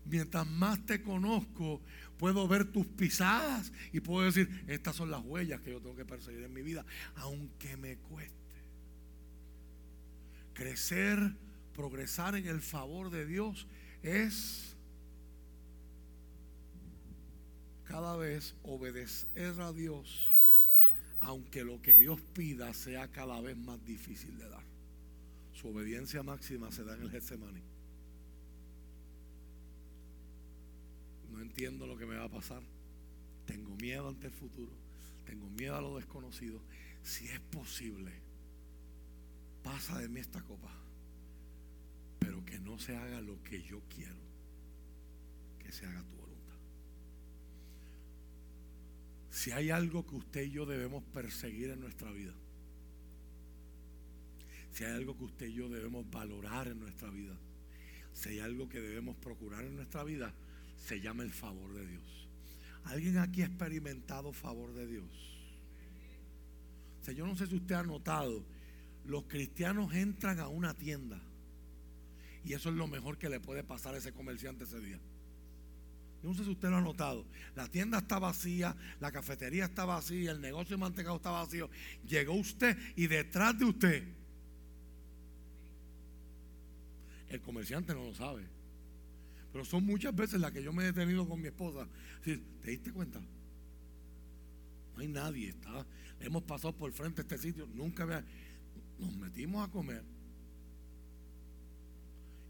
[0.06, 1.82] Mientras más te conozco,
[2.18, 6.06] puedo ver tus pisadas y puedo decir, estas son las huellas que yo tengo que
[6.06, 6.86] perseguir en mi vida,
[7.16, 8.43] aunque me cueste.
[10.54, 11.18] Crecer
[11.76, 13.68] progresar en el favor de Dios
[14.04, 14.76] es
[17.86, 20.34] cada vez obedecer a Dios,
[21.20, 24.64] aunque lo que Dios pida sea cada vez más difícil de dar.
[25.54, 27.62] Su obediencia máxima se da en el Getsemaní.
[31.32, 32.62] No entiendo lo que me va a pasar.
[33.46, 34.72] Tengo miedo ante el futuro.
[35.26, 36.60] Tengo miedo a lo desconocido.
[37.04, 38.12] Si es posible,
[39.64, 40.72] pasa de mí esta copa.
[42.20, 44.22] Pero que no se haga lo que yo quiero.
[45.60, 46.58] Que se haga tu voluntad.
[49.30, 52.34] Si hay algo que usted y yo debemos perseguir en nuestra vida.
[54.72, 57.36] Si hay algo que usted y yo debemos valorar en nuestra vida.
[58.14, 60.34] Si hay algo que debemos procurar en nuestra vida,
[60.78, 62.28] se llama el favor de Dios.
[62.86, 65.34] ¿Alguien aquí ha experimentado favor de Dios?
[67.02, 68.44] O sea, yo no sé si usted ha notado,
[69.06, 71.22] los cristianos entran a una tienda
[72.46, 75.00] y eso es lo mejor que le puede pasar a ese comerciante ese día.
[76.22, 77.26] Yo no sé si usted lo ha notado.
[77.56, 81.70] La tienda está vacía, la cafetería está vacía, el negocio de mantecado está vacío.
[82.08, 84.04] Llegó usted y detrás de usted,
[87.30, 88.44] el comerciante no lo sabe.
[89.52, 91.88] Pero son muchas veces las que yo me he detenido con mi esposa.
[92.24, 93.20] ¿Te diste cuenta?
[93.20, 95.50] No hay nadie.
[95.50, 95.86] Está,
[96.20, 97.68] hemos pasado por frente a este sitio.
[97.74, 98.26] Nunca vea.
[99.00, 100.04] Nos metimos a comer.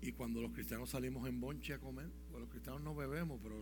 [0.02, 3.56] Y cuando los cristianos salimos en bonche a comer, pues los cristianos no bebemos, pero.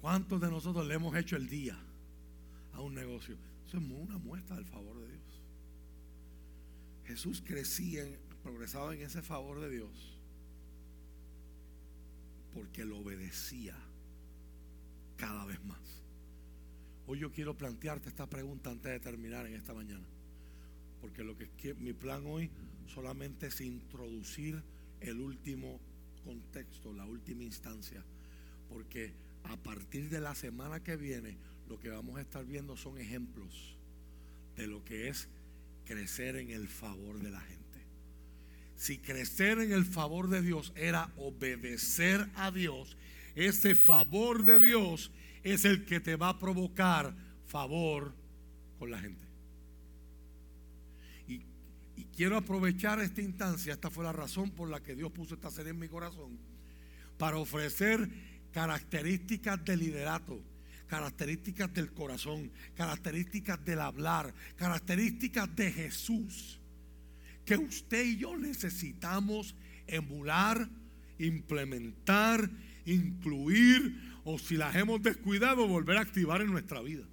[0.00, 1.78] ¿Cuántos de nosotros le hemos hecho el día
[2.72, 3.36] a un negocio?
[3.66, 5.42] Eso es una muestra del favor de Dios.
[7.04, 8.04] Jesús crecía
[8.42, 10.18] progresaba en ese favor de Dios
[12.54, 13.76] porque lo obedecía
[15.16, 15.99] cada vez más.
[17.10, 20.06] Hoy yo quiero plantearte esta pregunta antes de terminar en esta mañana.
[21.00, 22.48] Porque lo que mi plan hoy
[22.86, 24.62] solamente es introducir
[25.00, 25.80] el último
[26.22, 28.04] contexto, la última instancia.
[28.68, 31.36] Porque a partir de la semana que viene,
[31.68, 33.76] lo que vamos a estar viendo son ejemplos
[34.54, 35.26] de lo que es
[35.86, 37.60] crecer en el favor de la gente
[38.76, 42.96] si crecer en el favor de Dios era obedecer a Dios,
[43.34, 45.10] ese favor de Dios
[45.42, 47.14] es el que te va a provocar
[47.46, 48.14] favor
[48.78, 49.24] con la gente.
[51.28, 51.42] Y,
[52.16, 55.70] quiero aprovechar esta instancia, esta fue la razón por la que Dios puso esta serie
[55.70, 56.38] en mi corazón,
[57.18, 58.08] para ofrecer
[58.52, 60.40] características de liderato,
[60.86, 66.60] características del corazón, características del hablar, características de Jesús
[67.44, 69.56] que usted y yo necesitamos
[69.88, 70.68] emular,
[71.18, 72.48] implementar,
[72.84, 77.04] incluir o si las hemos descuidado volver a activar en nuestra vida.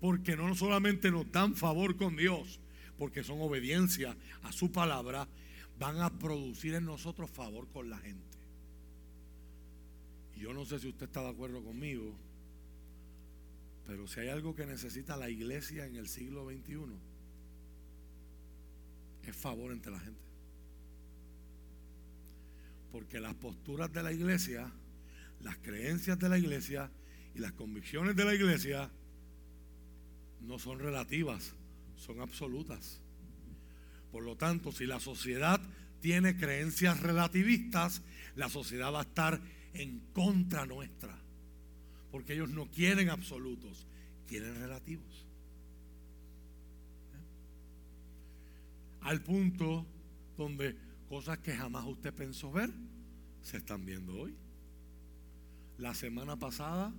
[0.00, 2.60] Porque no solamente nos dan favor con Dios,
[2.98, 5.28] porque son obediencia a su palabra,
[5.78, 8.36] van a producir en nosotros favor con la gente.
[10.36, 12.14] Y yo no sé si usted está de acuerdo conmigo,
[13.86, 16.78] pero si hay algo que necesita la iglesia en el siglo XXI,
[19.22, 20.20] es favor entre la gente.
[22.90, 24.72] Porque las posturas de la iglesia,
[25.40, 26.90] las creencias de la iglesia
[27.34, 28.90] y las convicciones de la iglesia
[30.40, 31.54] no son relativas,
[31.96, 33.00] son absolutas.
[34.10, 35.60] Por lo tanto, si la sociedad
[36.00, 38.02] tiene creencias relativistas,
[38.36, 39.40] la sociedad va a estar
[39.74, 41.18] en contra nuestra.
[42.10, 43.86] Porque ellos no quieren absolutos,
[44.26, 45.28] quieren relativos.
[49.08, 49.86] al punto
[50.36, 50.76] donde
[51.08, 52.70] cosas que jamás usted pensó ver
[53.42, 54.36] se están viendo hoy.
[55.78, 56.92] La semana pasada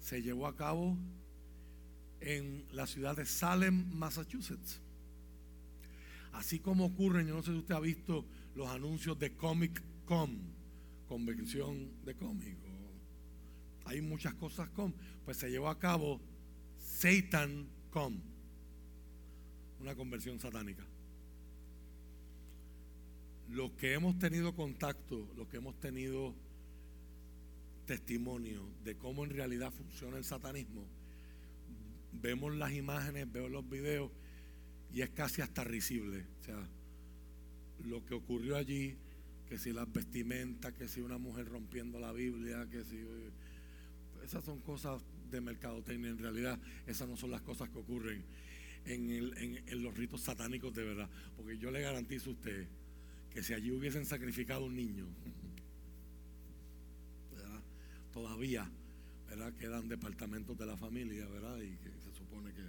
[0.00, 0.96] se llevó a cabo
[2.20, 4.80] en la ciudad de Salem, Massachusetts.
[6.32, 10.38] Así como ocurren, yo no sé si usted ha visto los anuncios de Comic Con,
[11.08, 12.56] convención de cómic.
[13.84, 14.94] Hay muchas cosas con,
[15.24, 16.20] pues se llevó a cabo
[16.78, 18.22] Satan Con
[19.80, 20.86] una conversión satánica.
[23.48, 26.34] Los que hemos tenido contacto, los que hemos tenido
[27.86, 30.86] testimonio de cómo en realidad funciona el satanismo,
[32.12, 34.10] vemos las imágenes, veo los videos
[34.92, 36.24] y es casi hasta risible.
[36.40, 36.68] O sea,
[37.84, 38.96] lo que ocurrió allí,
[39.48, 42.98] que si las vestimentas, que si una mujer rompiendo la Biblia, que si...
[44.24, 48.22] Esas son cosas de mercadotecnia, en realidad esas no son las cosas que ocurren
[48.84, 51.10] en, los ritos satánicos de verdad.
[51.36, 52.68] Porque yo le garantizo a usted
[53.30, 55.06] que si allí hubiesen sacrificado un niño,
[58.12, 58.70] todavía
[59.28, 59.52] ¿verdad?
[59.54, 61.58] quedan departamentos de la familia, ¿verdad?
[61.58, 62.62] Y se supone que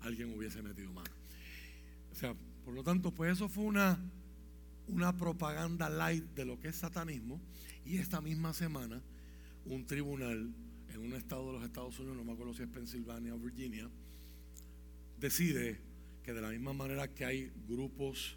[0.00, 1.08] alguien hubiese metido más.
[2.12, 2.34] O sea,
[2.64, 3.98] por lo tanto, pues eso fue una
[4.88, 7.40] una propaganda light de lo que es satanismo
[7.84, 9.00] y esta misma semana
[9.66, 10.52] un tribunal
[10.92, 13.88] en un estado de los Estados Unidos, no me acuerdo si es Pensilvania o Virginia,
[15.18, 15.78] decide
[16.22, 18.36] que de la misma manera que hay grupos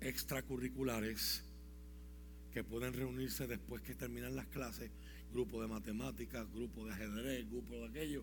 [0.00, 1.44] extracurriculares
[2.52, 4.90] que pueden reunirse después que terminan las clases,
[5.34, 8.22] grupo de matemáticas, grupo de ajedrez, grupo de aquello.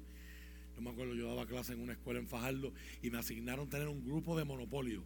[0.75, 3.89] Yo me acuerdo, yo daba clase en una escuela en Fajardo y me asignaron tener
[3.89, 5.03] un grupo de monopolio.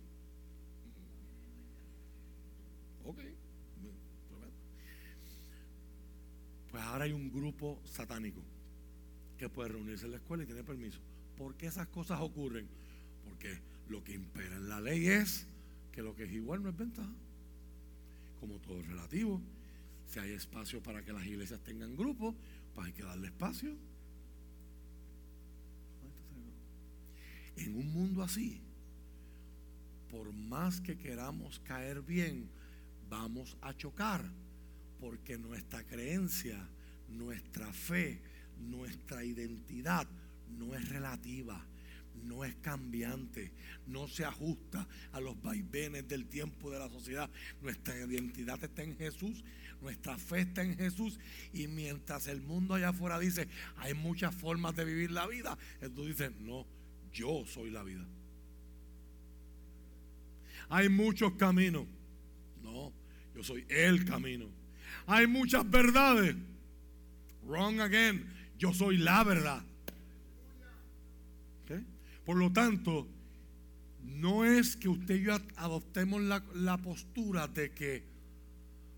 [3.04, 3.20] Ok.
[6.70, 8.42] Pues ahora hay un grupo satánico
[9.38, 11.00] que puede reunirse en la escuela y tiene permiso.
[11.38, 12.68] ¿Por qué esas cosas ocurren?
[13.24, 13.58] Porque
[13.90, 15.48] lo que impera en la ley es
[15.92, 17.14] que lo que es igual no es ventaja.
[18.40, 19.42] Como todo es relativo.
[20.08, 22.36] Si hay espacio para que las iglesias tengan grupos,
[22.74, 23.76] pues hay que darle espacio.
[27.58, 28.62] En un mundo así,
[30.10, 32.50] por más que queramos caer bien,
[33.10, 34.24] vamos a chocar,
[35.00, 36.68] porque nuestra creencia,
[37.10, 38.22] nuestra fe,
[38.60, 40.08] nuestra identidad
[40.58, 41.66] no es relativa,
[42.24, 43.52] no es cambiante,
[43.88, 47.30] no se ajusta a los vaivenes del tiempo de la sociedad.
[47.62, 49.44] Nuestra identidad está en Jesús,
[49.82, 51.20] nuestra fe está en Jesús
[51.54, 53.48] y mientras el mundo allá afuera dice,
[53.78, 55.58] hay muchas formas de vivir la vida,
[55.96, 56.66] tú dices, no,
[57.12, 58.06] yo soy la vida.
[60.70, 61.86] Hay muchos caminos.
[62.64, 62.92] No,
[63.36, 64.48] yo soy el camino.
[65.06, 66.36] Hay muchas verdades.
[67.44, 68.26] Wrong again.
[68.58, 69.64] Yo soy la verdad.
[72.26, 73.08] Por lo tanto,
[74.02, 78.04] no es que usted y yo adoptemos la, la, postura de que,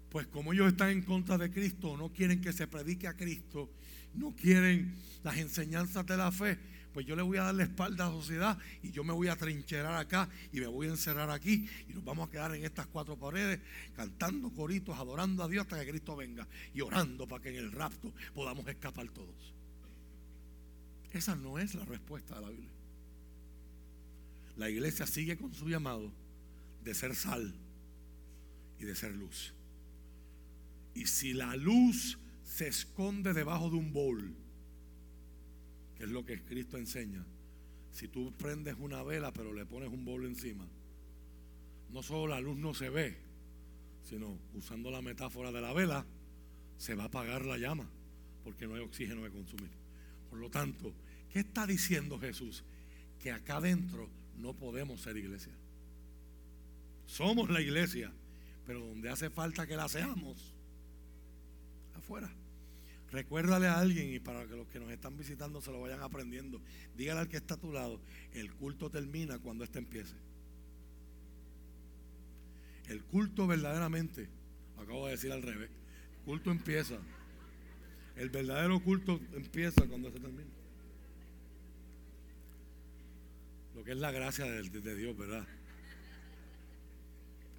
[0.09, 3.69] pues como ellos están en contra de Cristo, no quieren que se predique a Cristo,
[4.13, 4.93] no quieren
[5.23, 6.57] las enseñanzas de la fe,
[6.93, 9.27] pues yo le voy a dar la espalda a la sociedad y yo me voy
[9.27, 12.65] a trincherar acá y me voy a encerrar aquí y nos vamos a quedar en
[12.65, 13.59] estas cuatro paredes
[13.95, 17.71] cantando coritos, adorando a Dios hasta que Cristo venga y orando para que en el
[17.71, 19.53] rapto podamos escapar todos.
[21.11, 22.71] Esa no es la respuesta de la Biblia.
[24.55, 26.11] La iglesia sigue con su llamado
[26.83, 27.53] de ser sal
[28.79, 29.53] y de ser luz.
[30.97, 34.33] Y si la luz se esconde debajo de un bol,
[35.95, 37.23] que es lo que Cristo enseña.
[37.91, 40.67] Si tú prendes una vela pero le pones un bolo encima,
[41.91, 43.15] no solo la luz no se ve,
[44.05, 46.03] sino usando la metáfora de la vela,
[46.79, 47.87] se va a apagar la llama
[48.43, 49.69] porque no hay oxígeno que consumir.
[50.31, 50.95] Por lo tanto,
[51.31, 52.63] ¿qué está diciendo Jesús?
[53.19, 55.53] Que acá adentro no podemos ser iglesia.
[57.05, 58.11] Somos la iglesia,
[58.65, 60.56] pero donde hace falta que la seamos,
[62.07, 62.29] afuera.
[63.11, 66.61] Recuérdale a alguien y para que los que nos están visitando se lo vayan aprendiendo.
[66.95, 67.99] Dígale al que está a tu lado,
[68.33, 70.15] el culto termina cuando éste empiece.
[72.87, 74.29] El culto verdaderamente,
[74.77, 76.97] acabo de decir al revés, el culto empieza.
[78.15, 80.49] El verdadero culto empieza cuando se termina.
[83.75, 85.45] Lo que es la gracia de, de Dios, ¿verdad?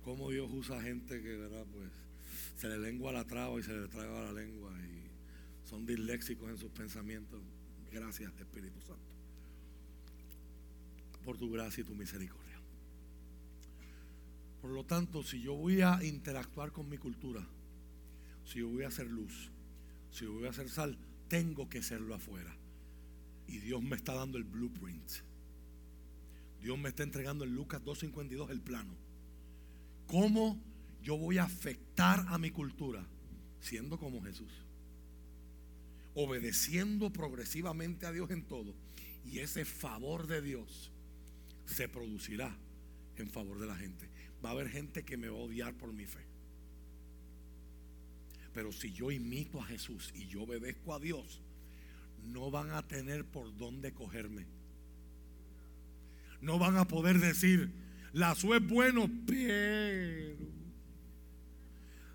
[0.05, 1.65] Cómo Dios usa gente que, ¿verdad?
[1.73, 2.08] Pues
[2.59, 6.59] se le lengua la traba y se le traga la lengua y son disléxicos en
[6.59, 7.41] sus pensamientos.
[7.93, 9.01] Gracias, Espíritu Santo,
[11.25, 12.61] por tu gracia y tu misericordia.
[14.61, 17.47] Por lo tanto, si yo voy a interactuar con mi cultura,
[18.45, 19.53] si yo voy a hacer luz,
[20.11, 20.99] si yo voy a hacer sal,
[21.29, 22.57] tengo que serlo afuera.
[23.47, 25.09] Y Dios me está dando el blueprint.
[26.61, 28.97] Dios me está entregando en Lucas 2.52 el plano.
[30.09, 30.61] ¿Cómo
[31.09, 33.03] yo voy a afectar a mi cultura
[33.61, 34.53] siendo como Jesús?
[36.21, 38.75] obedeciendo progresivamente a Dios en todo.
[39.25, 40.91] Y ese favor de Dios
[41.65, 42.57] se producirá
[43.17, 44.11] en favor de la gente.
[44.45, 46.27] Va a haber gente que me va a odiar por mi fe.
[48.53, 51.41] Pero si yo imito a Jesús y yo obedezco a Dios,
[52.25, 54.45] no van a tener por dónde cogerme.
[56.41, 57.71] No van a poder decir,
[58.13, 60.58] la es bueno, pero...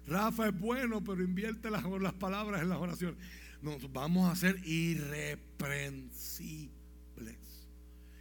[0.08, 1.84] Rafa es bueno, pero invierte las,
[2.14, 3.18] palabras en las oraciones
[3.64, 6.70] nos vamos a ser irreprensibles,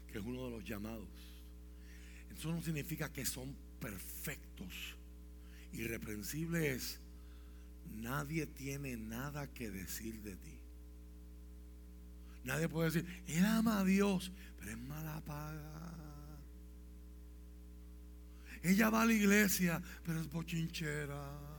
[0.06, 1.08] que es uno de los llamados.
[2.32, 4.94] Eso no significa que son perfectos.
[5.72, 7.00] Irreprensible es,
[7.90, 10.60] nadie tiene nada que decir de ti.
[12.44, 15.80] Nadie puede decir, él ama a Dios, pero es mala paga.
[18.62, 21.51] Ella va a la iglesia, pero es bochinchera.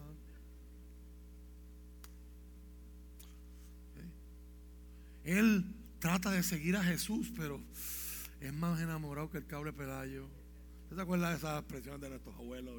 [5.23, 5.65] Él
[5.99, 7.61] trata de seguir a Jesús, pero
[8.41, 10.27] es más enamorado que el cable pelayo.
[10.91, 12.75] ¿Usted se de esas expresiones de nuestros abuelos?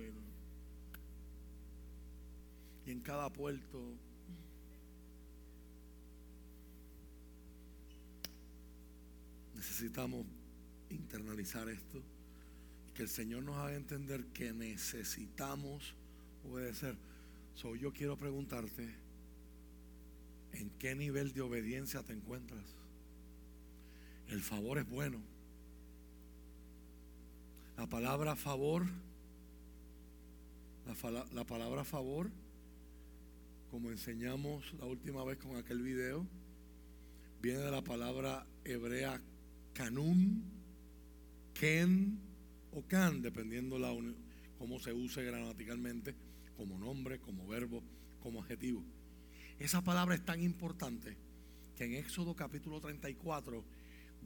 [2.87, 3.81] y en cada puerto.
[9.55, 10.27] Necesitamos
[10.91, 12.03] internalizar esto
[12.95, 15.95] que el Señor nos haga entender que necesitamos
[16.49, 16.97] obedecer.
[17.55, 18.95] So, yo quiero preguntarte,
[20.55, 22.65] ¿en qué nivel de obediencia te encuentras?
[24.29, 25.21] El favor es bueno.
[27.77, 28.87] La palabra favor,
[30.87, 32.31] la, la palabra favor,
[33.71, 36.27] como enseñamos la última vez con aquel video,
[37.43, 39.21] viene de la palabra hebrea
[39.73, 40.45] canún,
[41.53, 42.19] ken
[42.73, 43.93] o can, dependiendo la
[44.59, 46.15] cómo se use gramaticalmente,
[46.57, 47.83] como nombre, como verbo,
[48.23, 48.83] como adjetivo.
[49.65, 51.17] Esa palabra es tan importante
[51.75, 53.65] que en Éxodo capítulo 34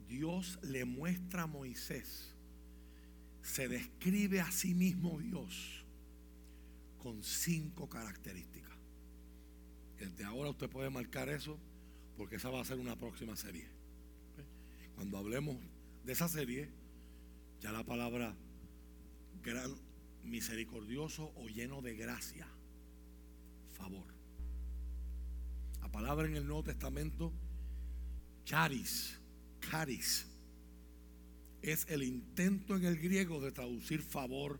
[0.05, 2.35] Dios le muestra a Moisés,
[3.41, 5.85] se describe a sí mismo Dios
[6.97, 8.73] con cinco características.
[9.97, 11.57] Desde ahora usted puede marcar eso
[12.17, 13.69] porque esa va a ser una próxima serie.
[14.95, 15.55] Cuando hablemos
[16.03, 16.67] de esa serie,
[17.61, 18.35] ya la palabra
[19.41, 19.73] gran,
[20.21, 22.45] misericordioso o lleno de gracia,
[23.71, 24.18] favor.
[25.89, 27.33] La palabra en el Nuevo Testamento,
[28.45, 29.19] charis,
[29.59, 30.27] caris,
[31.63, 34.59] es el intento en el griego de traducir favor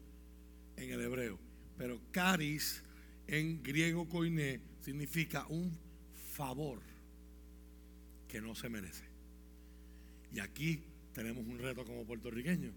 [0.75, 1.37] en el hebreo.
[1.77, 2.83] Pero caris
[3.27, 5.71] en griego koiné significa un
[6.33, 6.81] favor
[8.27, 9.05] que no se merece.
[10.33, 10.81] Y aquí
[11.13, 12.73] tenemos un reto como puertorriqueños,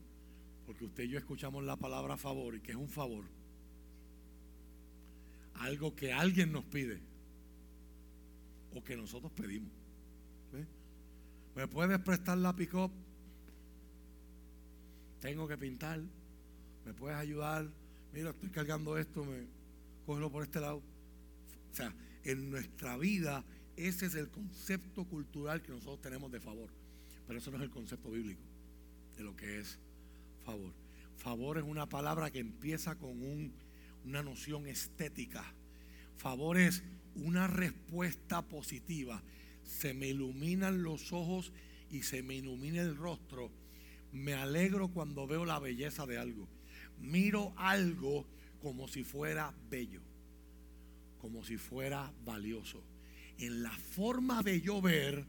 [0.66, 3.24] porque usted y yo escuchamos la palabra favor y que es un favor.
[5.54, 7.11] Algo que alguien nos pide
[8.74, 9.70] o que nosotros pedimos.
[11.54, 12.90] ¿Me puedes prestar la pick -up?
[15.20, 16.00] Tengo que pintar.
[16.84, 17.70] ¿Me puedes ayudar?
[18.12, 19.46] Mira, estoy cargando esto, me
[20.06, 20.78] cógelo por este lado.
[20.78, 21.94] O sea,
[22.24, 23.44] en nuestra vida
[23.76, 26.68] ese es el concepto cultural que nosotros tenemos de favor.
[27.26, 28.42] Pero eso no es el concepto bíblico
[29.16, 29.78] de lo que es
[30.44, 30.72] favor.
[31.16, 33.22] Favor es una palabra que empieza con
[34.04, 35.44] una noción estética.
[36.16, 36.82] Favor es
[37.14, 39.22] una respuesta positiva.
[39.64, 41.52] Se me iluminan los ojos
[41.90, 43.50] y se me ilumina el rostro.
[44.12, 46.48] Me alegro cuando veo la belleza de algo.
[47.00, 48.26] Miro algo
[48.60, 50.02] como si fuera bello,
[51.20, 52.82] como si fuera valioso
[53.38, 55.24] en la forma de yo ver,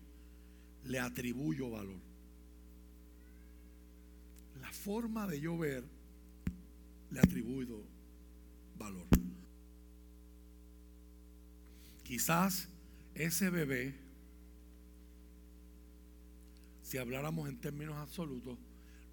[0.85, 1.99] le atribuyo valor.
[4.61, 5.83] La forma de yo ver,
[7.09, 7.81] le atribuyo
[8.77, 9.07] valor.
[12.03, 12.67] Quizás
[13.15, 13.95] ese bebé,
[16.81, 18.57] si habláramos en términos absolutos,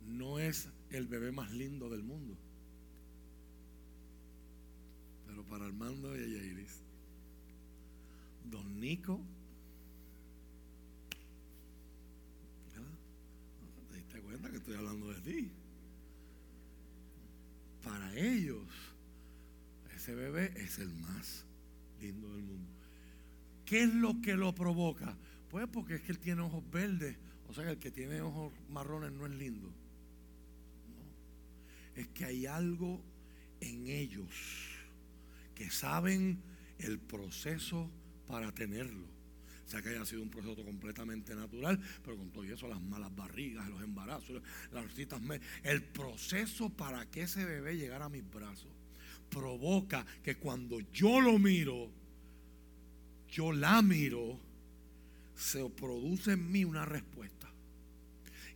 [0.07, 2.37] no es el bebé más lindo del mundo.
[5.27, 6.83] Pero para Armando y Iris
[8.51, 9.21] Don Nico.
[13.89, 15.53] ¿Te diste cuenta que estoy hablando de ti?
[17.85, 18.67] Para ellos,
[19.95, 21.45] ese bebé es el más
[22.01, 22.80] lindo del mundo.
[23.71, 25.17] ¿Qué es lo que lo provoca?
[25.49, 27.17] Pues porque es que él tiene ojos verdes.
[27.47, 29.69] O sea que el que tiene ojos marrones no es lindo.
[29.69, 31.05] No.
[31.95, 33.01] Es que hay algo
[33.61, 34.29] en ellos
[35.55, 36.43] que saben
[36.81, 37.89] el proceso
[38.27, 39.07] para tenerlo.
[39.65, 43.15] O sea que haya sido un proceso completamente natural, pero con todo eso, las malas
[43.15, 44.43] barrigas, los embarazos,
[44.73, 45.21] las citas,
[45.63, 48.73] el proceso para que ese bebé llegara a mis brazos
[49.31, 52.00] provoca que cuando yo lo miro,
[53.31, 54.39] yo la miro,
[55.37, 57.49] se produce en mí una respuesta.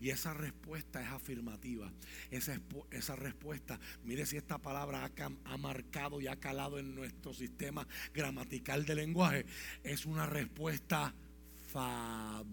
[0.00, 1.90] Y esa respuesta es afirmativa.
[2.30, 2.60] Esa,
[3.16, 5.10] respuesta, mire si esta palabra ha,
[5.44, 9.46] ha marcado y ha calado en nuestro sistema gramatical de lenguaje,
[9.82, 11.14] es una respuesta
[11.72, 12.44] favorable.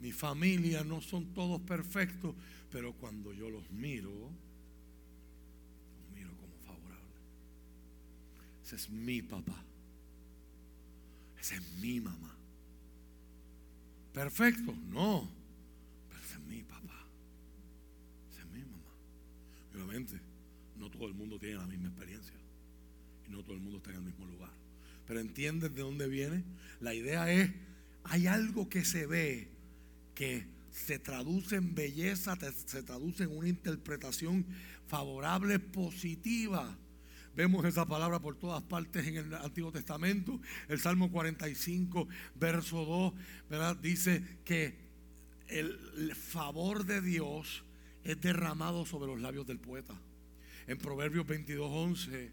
[0.00, 2.34] Mi familia no son todos perfectos,
[2.70, 4.30] pero cuando yo los miro,
[8.70, 9.64] Ese es mi papá.
[11.40, 12.36] Ese es mi mamá.
[14.12, 15.28] Perfecto, no.
[16.08, 17.04] Pero ese es mi papá.
[18.30, 18.94] Ese es mi mamá.
[19.74, 20.20] Obviamente,
[20.76, 22.36] no todo el mundo tiene la misma experiencia.
[23.26, 24.52] Y no todo el mundo está en el mismo lugar.
[25.04, 26.44] Pero entiendes de dónde viene.
[26.78, 27.50] La idea es,
[28.04, 29.48] hay algo que se ve
[30.14, 34.46] que se traduce en belleza, se traduce en una interpretación
[34.86, 36.76] favorable, positiva
[37.36, 40.40] Vemos esa palabra por todas partes en el Antiguo Testamento.
[40.68, 43.14] El Salmo 45, verso 2,
[43.48, 43.76] ¿verdad?
[43.76, 44.74] Dice que
[45.46, 47.64] el favor de Dios
[48.02, 49.94] es derramado sobre los labios del poeta.
[50.66, 52.30] En Proverbios 22:11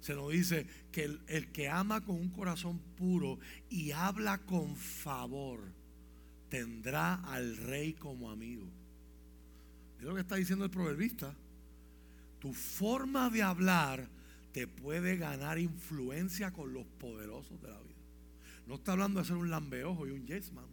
[0.00, 5.60] se nos dice que el, que ama con un corazón puro y habla con favor
[6.56, 8.66] tendrá al rey como amigo.
[9.98, 11.34] Es lo que está diciendo el proverbista.
[12.38, 14.08] Tu forma de hablar
[14.52, 17.94] te puede ganar influencia con los poderosos de la vida.
[18.66, 20.64] No está hablando de ser un lambeojo y un yes man.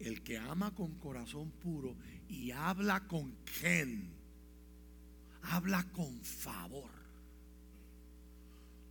[0.00, 1.94] El que ama con corazón puro
[2.28, 4.10] y habla con gen,
[5.42, 6.90] habla con favor.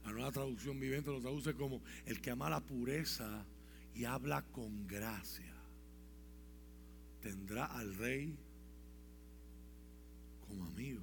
[0.06, 3.46] La nueva traducción viviente lo traduce como el que ama la pureza
[3.94, 5.57] y habla con gracia.
[7.22, 8.38] Tendrá al rey
[10.48, 11.02] como amigo.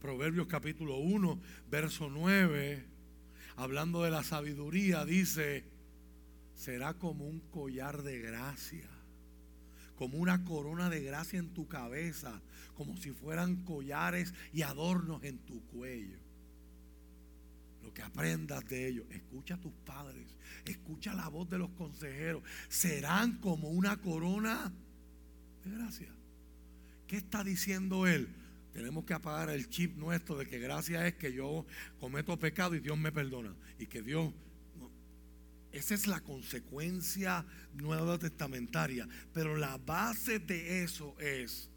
[0.00, 2.84] Proverbios capítulo 1, verso 9,
[3.54, 5.64] hablando de la sabiduría, dice,
[6.56, 8.88] será como un collar de gracia,
[9.94, 12.42] como una corona de gracia en tu cabeza,
[12.74, 16.18] como si fueran collares y adornos en tu cuello.
[17.84, 20.36] Lo que aprendas de ellos, escucha a tus padres,
[20.70, 24.72] escucha la voz de los consejeros, serán como una corona
[25.64, 26.14] de gracia.
[27.08, 28.28] ¿Qué está diciendo él?
[28.72, 31.66] Tenemos que apagar el chip nuestro de que gracia es que yo
[31.98, 33.54] cometo pecado y Dios me perdona.
[33.78, 34.32] Y que Dios
[35.72, 39.08] esa es la consecuencia nueva testamentaria.
[39.32, 41.70] Pero la base de eso es,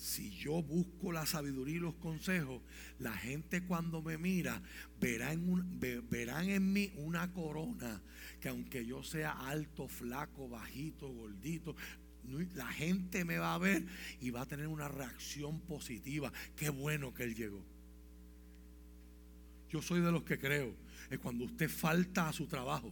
[0.00, 2.62] si yo busco la sabiduría y los consejos,
[2.98, 4.62] la gente cuando me mira
[4.98, 8.00] verán en mí una corona
[8.40, 11.76] que aunque yo sea alto, flaco, bajito, gordito,
[12.54, 13.84] la gente me va a ver
[14.22, 16.32] y va a tener una reacción positiva.
[16.56, 17.62] Qué bueno que Él llegó.
[19.68, 20.74] Yo soy de los que creo
[21.10, 22.90] es cuando usted falta a su trabajo.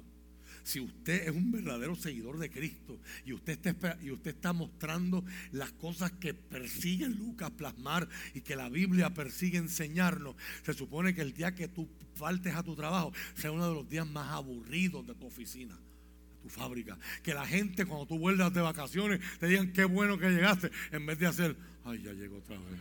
[0.68, 5.24] Si usted es un verdadero seguidor de Cristo y usted está, y usted está mostrando
[5.50, 11.22] las cosas que persigue Lucas plasmar y que la Biblia persigue enseñarnos, se supone que
[11.22, 15.06] el día que tú faltes a tu trabajo sea uno de los días más aburridos
[15.06, 16.98] de tu oficina de tu fábrica.
[17.22, 21.06] Que la gente cuando tú vuelvas de vacaciones te digan qué bueno que llegaste, en
[21.06, 21.56] vez de hacer,
[21.86, 22.78] ay, ya llegó otra vez.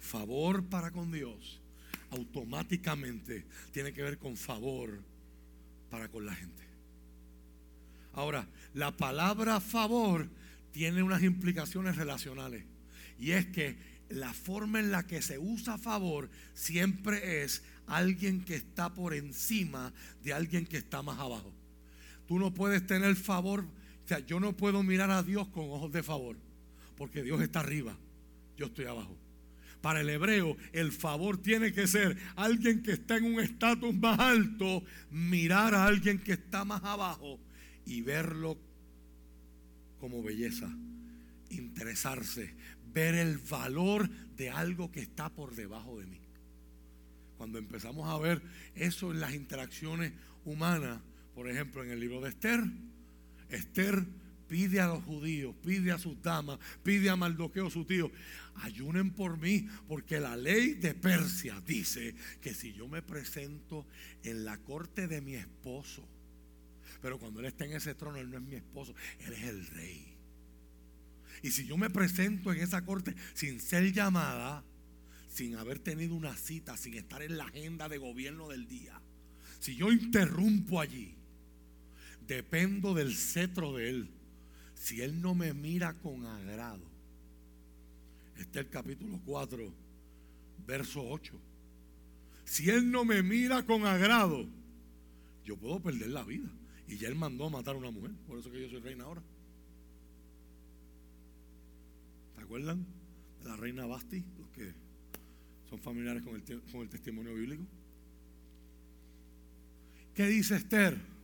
[0.00, 1.60] favor para con Dios
[2.10, 5.00] automáticamente tiene que ver con favor
[5.90, 6.62] para con la gente.
[8.12, 10.28] Ahora, la palabra favor
[10.72, 12.64] tiene unas implicaciones relacionales.
[13.18, 13.76] Y es que
[14.08, 19.92] la forma en la que se usa favor siempre es alguien que está por encima
[20.22, 21.52] de alguien que está más abajo.
[22.26, 25.92] Tú no puedes tener favor, o sea, yo no puedo mirar a Dios con ojos
[25.92, 26.36] de favor,
[26.96, 27.96] porque Dios está arriba,
[28.56, 29.16] yo estoy abajo.
[29.86, 34.18] Para el hebreo, el favor tiene que ser alguien que está en un estatus más
[34.18, 34.82] alto,
[35.12, 37.38] mirar a alguien que está más abajo
[37.84, 38.58] y verlo
[40.00, 40.68] como belleza,
[41.50, 42.52] interesarse,
[42.92, 46.20] ver el valor de algo que está por debajo de mí.
[47.36, 48.42] Cuando empezamos a ver
[48.74, 50.12] eso en las interacciones
[50.44, 50.98] humanas,
[51.32, 52.60] por ejemplo, en el libro de Esther,
[53.50, 54.04] Esther
[54.48, 58.10] pide a los judíos, pide a sus damas, pide a Mardoqueo su tío,
[58.62, 63.86] ayunen por mí, porque la ley de Persia dice que si yo me presento
[64.22, 66.06] en la corte de mi esposo,
[67.00, 69.66] pero cuando él está en ese trono, él no es mi esposo, él es el
[69.66, 70.14] rey.
[71.42, 74.64] Y si yo me presento en esa corte sin ser llamada,
[75.28, 79.00] sin haber tenido una cita, sin estar en la agenda de gobierno del día,
[79.60, 81.14] si yo interrumpo allí,
[82.26, 84.10] dependo del cetro de él
[84.76, 86.84] si Él no me mira con agrado,
[88.38, 89.72] este es el capítulo 4,
[90.66, 91.40] verso 8.
[92.44, 94.46] Si Él no me mira con agrado,
[95.44, 96.48] yo puedo perder la vida.
[96.88, 98.12] Y ya Él mandó a matar a una mujer.
[98.26, 99.22] Por eso que yo soy reina ahora.
[102.36, 102.86] ¿Te acuerdan
[103.42, 104.24] de la reina Basti?
[104.38, 104.72] Los que
[105.68, 107.64] son familiares con el, con el testimonio bíblico.
[110.14, 111.15] ¿Qué dice Esther?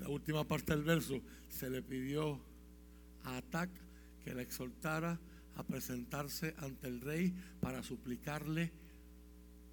[0.00, 2.40] La última parte del verso, se le pidió
[3.24, 3.70] a Atac
[4.24, 5.20] que la exhortara
[5.56, 8.72] a presentarse ante el rey para suplicarle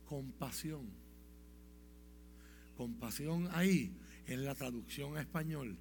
[0.05, 0.89] compasión.
[2.75, 3.95] Compasión ahí
[4.28, 5.78] en la traducción a español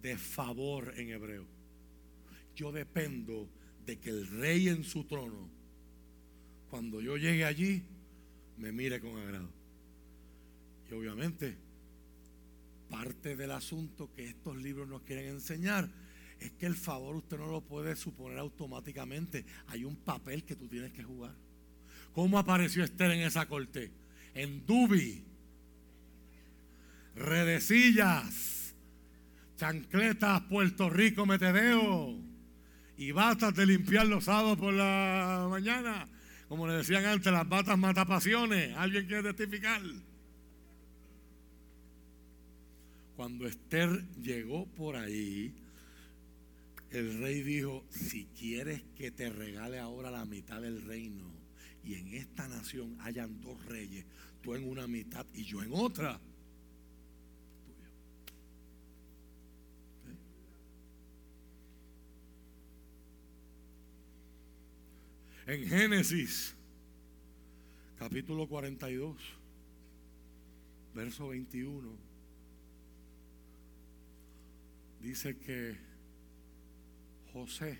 [0.00, 1.46] de favor en hebreo.
[2.56, 3.50] Yo dependo
[3.84, 5.50] de que el rey en su trono,
[6.70, 7.82] cuando yo llegue allí,
[8.56, 9.50] me mire con agrado.
[10.90, 11.69] Y obviamente
[12.90, 15.88] parte del asunto que estos libros nos quieren enseñar
[16.40, 19.44] Es que el favor usted no lo puede suponer automáticamente.
[19.68, 21.34] Hay un papel que tú tienes que jugar.
[22.14, 23.92] ¿Cómo apareció Esther en esa corte?
[24.34, 25.22] En Dubi.
[27.14, 28.74] Redecillas.
[29.56, 32.18] Chancletas, Puerto Rico, metedeo.
[32.96, 36.08] Y batas de limpiar los sábados por la mañana.
[36.48, 38.74] Como le decían antes, las batas matapasiones.
[38.78, 39.82] ¿Alguien quiere testificar?
[43.20, 45.52] Cuando Esther llegó por ahí,
[46.88, 51.30] el rey dijo, si quieres que te regale ahora la mitad del reino
[51.84, 54.06] y en esta nación hayan dos reyes,
[54.40, 56.18] tú en una mitad y yo en otra.
[65.46, 66.54] En Génesis,
[67.98, 69.14] capítulo 42,
[70.94, 72.09] verso 21,
[75.00, 75.76] dice que
[77.32, 77.78] José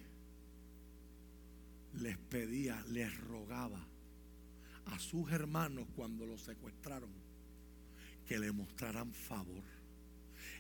[1.95, 3.87] les pedía, les rogaba
[4.87, 7.11] a sus hermanos cuando los secuestraron
[8.27, 9.65] que le mostraran favor.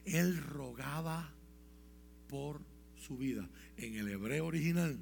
[0.04, 1.32] Él rogaba
[2.28, 2.60] por
[2.96, 3.48] su vida.
[3.76, 4.98] En el hebreo original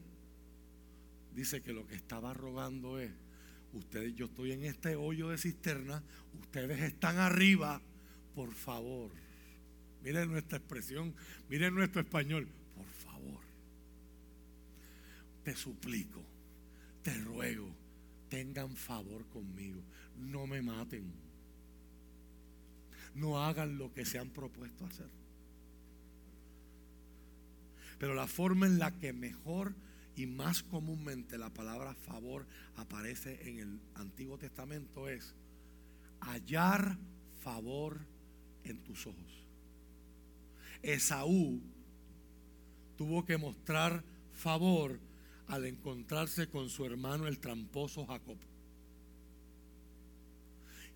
[1.34, 3.10] dice que lo que estaba rogando es,
[3.72, 6.02] ustedes, yo estoy en este hoyo de cisterna,
[6.40, 7.80] ustedes están arriba,
[8.34, 9.10] por favor.
[10.02, 11.14] Miren nuestra expresión,
[11.48, 13.40] miren nuestro español, por favor.
[15.44, 16.22] Te suplico,
[17.02, 17.68] te ruego,
[18.28, 19.82] tengan favor conmigo,
[20.16, 21.12] no me maten.
[23.14, 25.10] No hagan lo que se han propuesto hacer.
[27.98, 29.74] Pero la forma en la que mejor
[30.14, 32.46] y más comúnmente la palabra favor
[32.76, 35.34] aparece en el Antiguo Testamento es
[36.20, 36.96] hallar
[37.40, 38.00] favor
[38.64, 39.37] en tus ojos.
[40.82, 41.60] Esaú
[42.96, 44.02] tuvo que mostrar
[44.34, 44.98] favor
[45.46, 48.36] al encontrarse con su hermano el tramposo Jacob.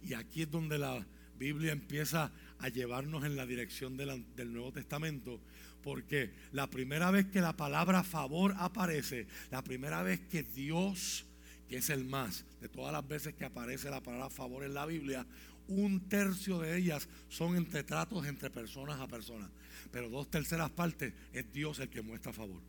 [0.02, 1.06] Y aquí es donde la
[1.38, 5.40] Biblia empieza a llevarnos en la dirección del, del Nuevo Testamento,
[5.82, 11.24] porque la primera vez que la palabra favor aparece, la primera vez que Dios,
[11.68, 14.86] que es el más, de todas las veces que aparece la palabra favor en la
[14.86, 15.26] Biblia,
[15.72, 19.50] un tercio de ellas son entre tratos entre personas a personas.
[19.90, 22.60] Pero dos terceras partes es Dios el que muestra favor.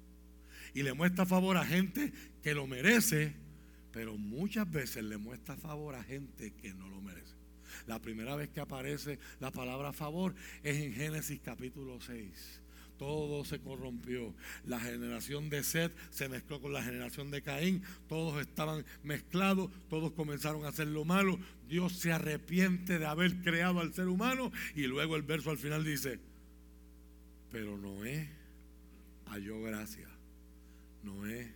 [0.73, 3.35] Y le muestra favor a gente que lo merece,
[3.91, 7.35] pero muchas veces le muestra favor a gente que no lo merece.
[7.87, 12.62] La primera vez que aparece la palabra favor es en Génesis capítulo 6
[13.03, 14.33] todo se corrompió.
[14.65, 20.13] La generación de Seth se mezcló con la generación de Caín, todos estaban mezclados, todos
[20.13, 21.37] comenzaron a hacer lo malo.
[21.67, 25.83] Dios se arrepiente de haber creado al ser humano y luego el verso al final
[25.83, 26.17] dice,
[27.51, 28.29] pero Noé
[29.25, 30.07] halló gracia,
[31.03, 31.51] Noé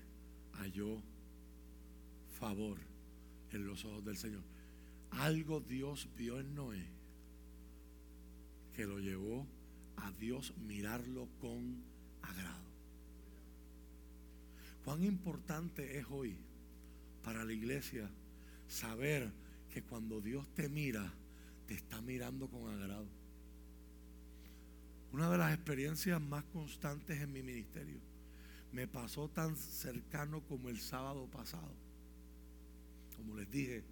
[0.55, 1.01] halló
[2.37, 2.77] favor
[3.53, 4.43] en los ojos del Señor.
[5.11, 6.85] Algo Dios vio en Noé
[8.75, 9.47] que lo llevó
[10.07, 11.83] a Dios mirarlo con
[12.21, 12.65] agrado.
[14.83, 16.37] Cuán importante es hoy
[17.23, 18.09] para la iglesia
[18.67, 19.29] saber
[19.69, 21.13] que cuando Dios te mira,
[21.67, 23.07] te está mirando con agrado.
[25.11, 27.99] Una de las experiencias más constantes en mi ministerio
[28.71, 31.73] me pasó tan cercano como el sábado pasado.
[33.17, 33.83] Como les dije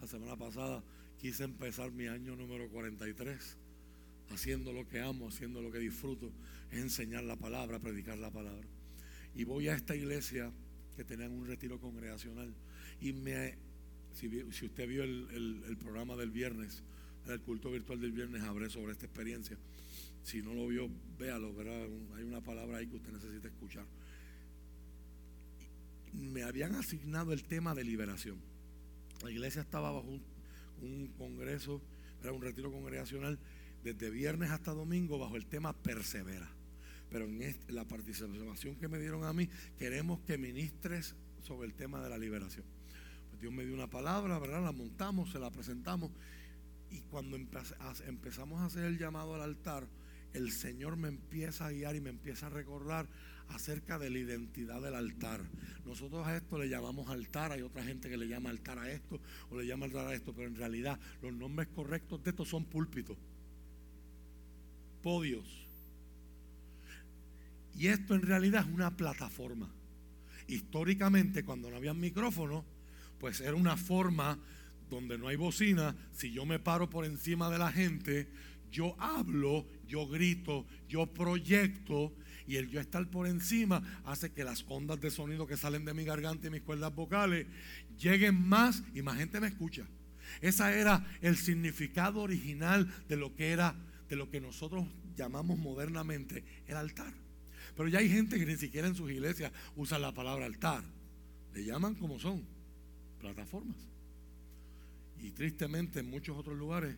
[0.00, 0.82] la semana pasada,
[1.18, 3.65] quise empezar mi año número 43
[4.30, 6.30] haciendo lo que amo, haciendo lo que disfruto,
[6.70, 8.66] es enseñar la palabra, predicar la palabra.
[9.34, 10.50] Y voy a esta iglesia
[10.96, 12.54] que tenían un retiro congregacional
[13.00, 13.54] y me,
[14.14, 14.26] si,
[14.64, 16.82] usted vio el, programa del viernes,
[17.26, 19.58] el culto virtual del viernes, hablé sobre esta experiencia.
[20.22, 21.86] Si no lo vio, véalo, ¿verdad?
[22.16, 23.84] Hay una palabra ahí que usted necesita escuchar.
[26.12, 28.38] Me habían asignado el tema de liberación.
[29.22, 30.18] La iglesia estaba bajo
[30.80, 31.80] un congreso,
[32.22, 33.38] era un retiro congregacional
[33.86, 36.50] desde viernes hasta domingo bajo el tema persevera.
[37.08, 42.02] Pero en la participación que me dieron a mí, queremos que ministres sobre el tema
[42.02, 42.64] de la liberación.
[43.30, 44.64] Pues Dios me dio una palabra, ¿verdad?
[44.64, 46.10] La montamos, se la presentamos.
[46.90, 49.86] Y cuando empezamos a hacer el llamado al altar,
[50.32, 53.06] el Señor me empieza a guiar y me empieza a recordar
[53.50, 55.42] acerca de la identidad del altar.
[55.84, 59.20] Nosotros a esto le llamamos altar, hay otra gente que le llama altar a esto
[59.50, 62.64] o le llama altar a esto, pero en realidad los nombres correctos de estos son
[62.64, 63.16] púlpitos
[65.06, 65.46] podios.
[67.78, 69.72] Y esto en realidad es una plataforma.
[70.48, 72.64] Históricamente, cuando no había micrófono,
[73.20, 74.36] pues era una forma
[74.90, 75.94] donde no hay bocina.
[76.10, 78.26] Si yo me paro por encima de la gente,
[78.72, 82.12] yo hablo, yo grito, yo proyecto
[82.48, 85.94] y el yo estar por encima hace que las ondas de sonido que salen de
[85.94, 87.46] mi garganta y mis cuerdas vocales
[87.96, 89.86] lleguen más y más gente me escucha.
[90.40, 93.76] Ese era el significado original de lo que era,
[94.08, 94.86] de lo que nosotros
[95.16, 97.12] llamamos modernamente el altar.
[97.76, 100.82] Pero ya hay gente que ni siquiera en sus iglesias usa la palabra altar.
[101.54, 102.44] Le llaman como son,
[103.20, 103.76] plataformas.
[105.20, 106.94] Y tristemente en muchos otros lugares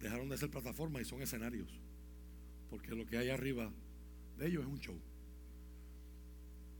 [0.00, 1.68] dejaron de ser plataformas y son escenarios.
[2.70, 3.70] Porque lo que hay arriba
[4.38, 4.98] de ellos es un show.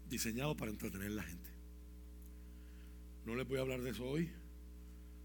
[0.08, 1.50] Diseñado para entretener a la gente.
[3.26, 4.30] No les voy a hablar de eso hoy,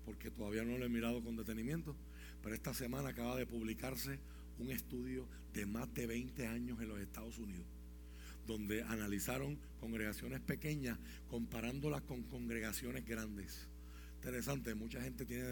[0.05, 1.95] porque todavía no lo he mirado con detenimiento.
[2.45, 4.19] Pero esta semana acaba de publicarse
[4.59, 7.65] un estudio de más de 20 años en los Estados Unidos,
[8.45, 13.67] donde analizaron congregaciones pequeñas comparándolas con congregaciones grandes
[14.25, 15.45] interesante, mucha gente tiene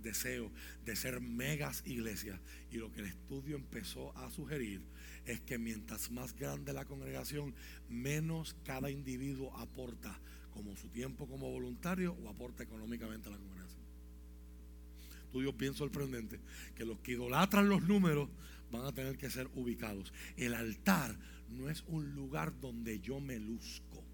[0.00, 0.52] deseo
[0.84, 2.38] de ser megas iglesias
[2.70, 4.82] y lo que el estudio empezó a sugerir
[5.26, 7.56] es que mientras más grande la congregación,
[7.88, 10.16] menos cada individuo aporta
[10.52, 13.73] como su tiempo como voluntario o aporta económicamente a la congregación.
[15.34, 16.38] Estudios bien sorprendente
[16.76, 18.28] que los que idolatran los números
[18.70, 20.12] van a tener que ser ubicados.
[20.36, 21.18] El altar
[21.50, 24.04] no es un lugar donde yo me luzco.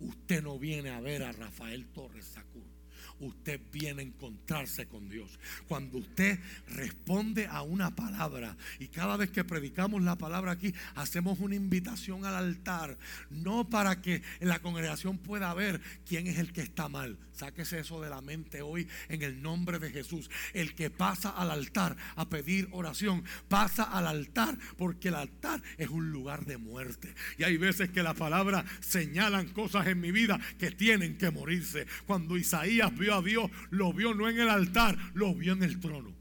[0.00, 2.79] Usted no viene a ver a Rafael Torres Sacur
[3.20, 5.38] usted viene a encontrarse con Dios.
[5.68, 11.38] Cuando usted responde a una palabra y cada vez que predicamos la palabra aquí, hacemos
[11.40, 12.98] una invitación al altar,
[13.30, 17.18] no para que la congregación pueda ver quién es el que está mal.
[17.32, 20.30] Sáquese eso de la mente hoy en el nombre de Jesús.
[20.52, 25.88] El que pasa al altar a pedir oración, pasa al altar porque el altar es
[25.88, 27.14] un lugar de muerte.
[27.38, 31.86] Y hay veces que la palabra señalan cosas en mi vida que tienen que morirse.
[32.06, 35.80] Cuando Isaías vio a Dios, lo vio no en el altar, lo vio en el
[35.80, 36.14] trono.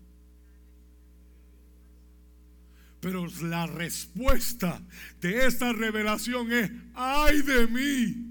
[3.00, 4.82] Pero la respuesta
[5.22, 8.26] de esa revelación es, ay de mí.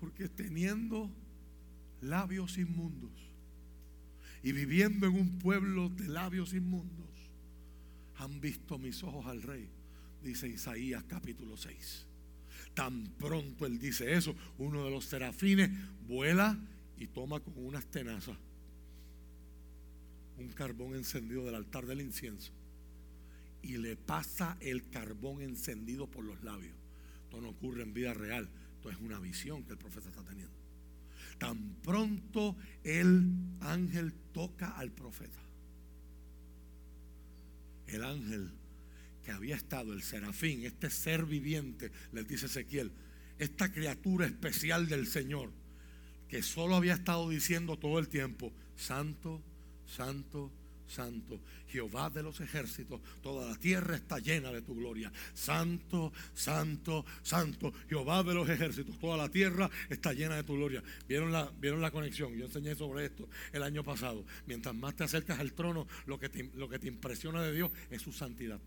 [0.00, 1.10] Porque teniendo
[2.02, 3.12] labios inmundos
[4.42, 7.06] y viviendo en un pueblo de labios inmundos,
[8.16, 9.68] han visto mis ojos al rey,
[10.22, 12.05] dice Isaías capítulo 6.
[12.76, 15.70] Tan pronto él dice eso, uno de los serafines
[16.06, 16.56] vuela
[16.96, 18.36] y toma con unas tenazas
[20.38, 22.52] un carbón encendido del altar del incienso
[23.62, 26.74] y le pasa el carbón encendido por los labios.
[27.24, 30.54] Esto no ocurre en vida real, esto es una visión que el profeta está teniendo.
[31.38, 33.28] Tan pronto el
[33.60, 35.40] ángel toca al profeta.
[37.86, 38.50] El ángel
[39.26, 42.92] que había estado el serafín, este ser viviente, les dice Ezequiel,
[43.40, 45.50] esta criatura especial del Señor,
[46.28, 49.42] que solo había estado diciendo todo el tiempo, santo,
[49.84, 50.52] santo,
[50.86, 55.10] santo, Jehová de los ejércitos, toda la tierra está llena de tu gloria.
[55.34, 60.84] Santo, santo, santo, Jehová de los ejércitos, toda la tierra está llena de tu gloria.
[61.08, 62.32] ¿Vieron la, vieron la conexión?
[62.36, 64.24] Yo enseñé sobre esto el año pasado.
[64.46, 68.02] Mientras más te acercas al trono, lo que lo que te impresiona de Dios es
[68.02, 68.60] su santidad.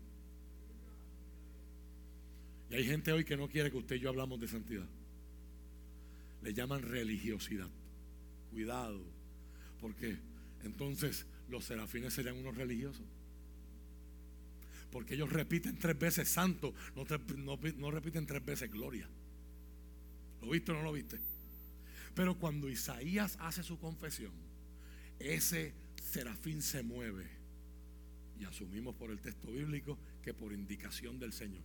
[2.70, 4.86] Y hay gente hoy que no quiere que usted y yo hablamos de santidad.
[6.42, 7.68] Le llaman religiosidad.
[8.52, 9.02] Cuidado.
[9.80, 10.16] Porque
[10.62, 13.04] entonces los serafines serían unos religiosos.
[14.92, 17.04] Porque ellos repiten tres veces santo, no,
[17.76, 19.08] no repiten tres veces gloria.
[20.40, 21.18] ¿Lo viste o no lo viste?
[22.14, 24.32] Pero cuando Isaías hace su confesión,
[25.18, 27.26] ese serafín se mueve.
[28.38, 31.62] Y asumimos por el texto bíblico que por indicación del Señor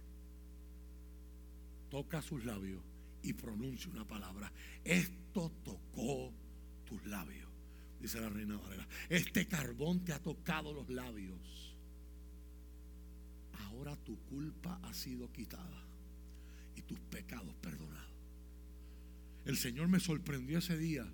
[1.95, 2.83] toca sus labios
[3.23, 4.51] y pronuncia una palabra.
[4.83, 6.33] Esto tocó
[6.83, 7.49] tus labios,
[8.01, 8.85] dice la reina Valera.
[9.07, 11.73] Este carbón te ha tocado los labios.
[13.53, 15.85] Ahora tu culpa ha sido quitada
[16.75, 18.11] y tus pecados perdonados.
[19.45, 21.07] El Señor me sorprendió ese día,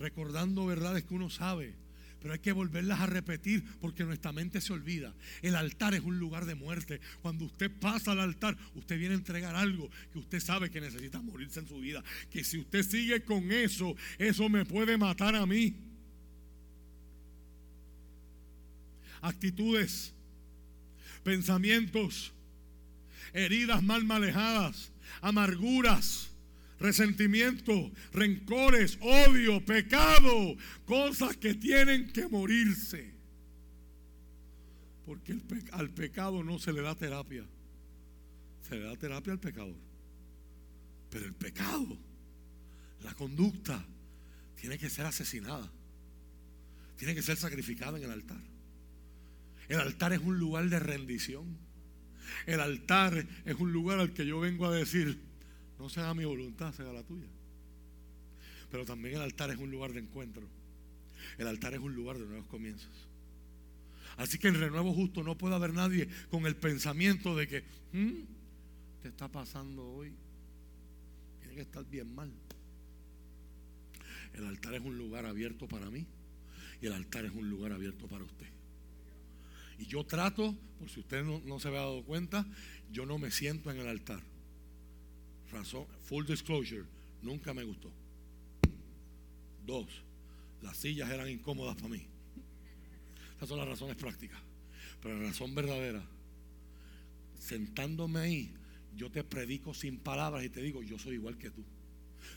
[0.00, 1.76] recordando verdades que uno sabe
[2.20, 5.14] pero hay que volverlas a repetir porque nuestra mente se olvida.
[5.42, 7.00] El altar es un lugar de muerte.
[7.22, 11.20] Cuando usted pasa al altar, usted viene a entregar algo que usted sabe que necesita
[11.20, 12.04] morirse en su vida.
[12.30, 15.74] Que si usted sigue con eso, eso me puede matar a mí.
[19.22, 20.14] Actitudes,
[21.22, 22.32] pensamientos,
[23.32, 26.29] heridas mal manejadas, amarguras
[26.80, 30.56] resentimiento, rencores, odio, pecado,
[30.86, 33.14] cosas que tienen que morirse.
[35.04, 35.38] Porque
[35.72, 37.44] al pecado no se le da terapia,
[38.68, 39.76] se le da terapia al pecador.
[41.10, 41.98] Pero el pecado,
[43.02, 43.84] la conducta,
[44.54, 45.70] tiene que ser asesinada,
[46.96, 48.40] tiene que ser sacrificada en el altar.
[49.68, 51.58] El altar es un lugar de rendición.
[52.46, 55.29] El altar es un lugar al que yo vengo a decir,
[55.80, 57.26] no sea mi voluntad, sea la tuya.
[58.70, 60.46] Pero también el altar es un lugar de encuentro.
[61.38, 62.92] El altar es un lugar de nuevos comienzos.
[64.18, 68.26] Así que en renuevo justo no puede haber nadie con el pensamiento de que, ¿qué
[69.00, 70.12] te está pasando hoy?
[71.40, 72.30] Tiene que estar bien mal.
[74.34, 76.06] El altar es un lugar abierto para mí
[76.82, 78.48] y el altar es un lugar abierto para usted.
[79.78, 82.46] Y yo trato, por si usted no, no se había dado cuenta,
[82.92, 84.20] yo no me siento en el altar.
[85.52, 86.84] Razón, full disclosure,
[87.22, 87.92] nunca me gustó.
[89.66, 89.86] Dos,
[90.62, 92.06] las sillas eran incómodas para mí.
[93.36, 94.40] Esas son las razones prácticas.
[95.02, 96.04] Pero la razón verdadera,
[97.38, 98.54] sentándome ahí,
[98.96, 101.64] yo te predico sin palabras y te digo, yo soy igual que tú.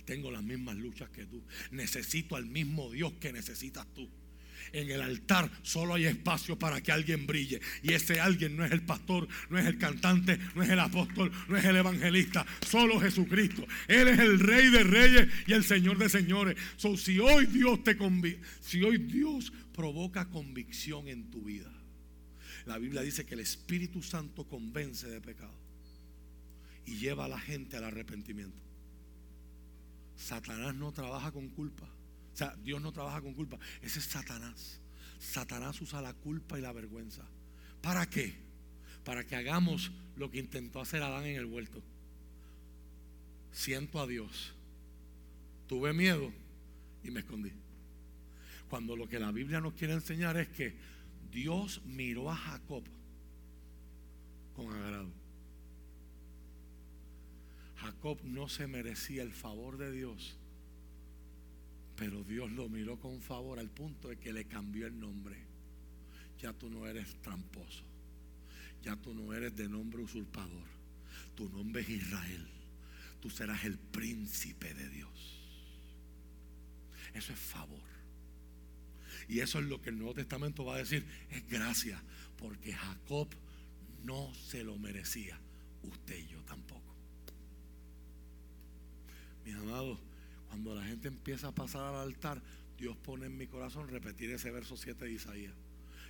[0.05, 1.41] Tengo las mismas luchas que tú.
[1.71, 4.09] Necesito al mismo Dios que necesitas tú.
[4.71, 7.61] En el altar solo hay espacio para que alguien brille.
[7.81, 11.31] Y ese alguien no es el pastor, no es el cantante, no es el apóstol,
[11.47, 12.45] no es el evangelista.
[12.67, 13.67] Solo Jesucristo.
[13.87, 16.57] Él es el rey de reyes y el señor de señores.
[16.97, 17.97] Si hoy Dios te
[18.61, 21.71] si hoy Dios provoca convicción en tu vida.
[22.65, 25.53] La Biblia dice que el Espíritu Santo convence de pecado
[26.85, 28.61] y lleva a la gente al arrepentimiento.
[30.15, 31.87] Satanás no trabaja con culpa.
[32.33, 33.59] O sea, Dios no trabaja con culpa.
[33.81, 34.79] Ese es Satanás.
[35.19, 37.23] Satanás usa la culpa y la vergüenza.
[37.81, 38.33] ¿Para qué?
[39.03, 41.81] Para que hagamos lo que intentó hacer Adán en el huerto.
[43.51, 44.53] Siento a Dios.
[45.67, 46.31] Tuve miedo
[47.03, 47.51] y me escondí.
[48.69, 50.75] Cuando lo que la Biblia nos quiere enseñar es que
[51.31, 52.83] Dios miró a Jacob
[54.55, 55.11] con agrado.
[57.77, 60.37] Jacob no se merecía el favor de Dios,
[62.03, 65.37] pero Dios lo miró con favor al punto de que le cambió el nombre.
[66.37, 67.85] Ya tú no eres tramposo,
[68.83, 70.67] ya tú no eres de nombre usurpador,
[71.33, 72.45] tu nombre es Israel,
[73.21, 75.39] tú serás el príncipe de Dios.
[77.13, 77.79] Eso es favor.
[79.29, 82.03] Y eso es lo que el Nuevo Testamento va a decir, es gracia,
[82.37, 83.29] porque Jacob
[84.03, 85.39] no se lo merecía,
[85.83, 86.93] usted y yo tampoco.
[89.45, 89.99] Mis amados,
[90.53, 92.39] cuando la gente empieza a pasar al altar,
[92.77, 95.53] Dios pone en mi corazón repetir ese verso 7 de Isaías.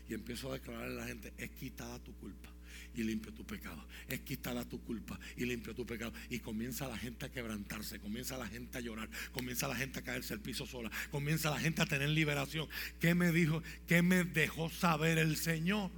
[0.09, 2.49] Y empiezo a declararle a la gente, es quitada tu culpa
[2.93, 3.87] y limpio tu pecado.
[4.05, 6.11] Es quitada tu culpa y limpio tu pecado.
[6.29, 10.01] Y comienza la gente a quebrantarse, comienza la gente a llorar, comienza la gente a
[10.01, 12.67] caerse al piso sola, comienza la gente a tener liberación.
[12.99, 13.63] ¿Qué me dijo?
[13.87, 15.89] ¿Qué me dejó saber el Señor?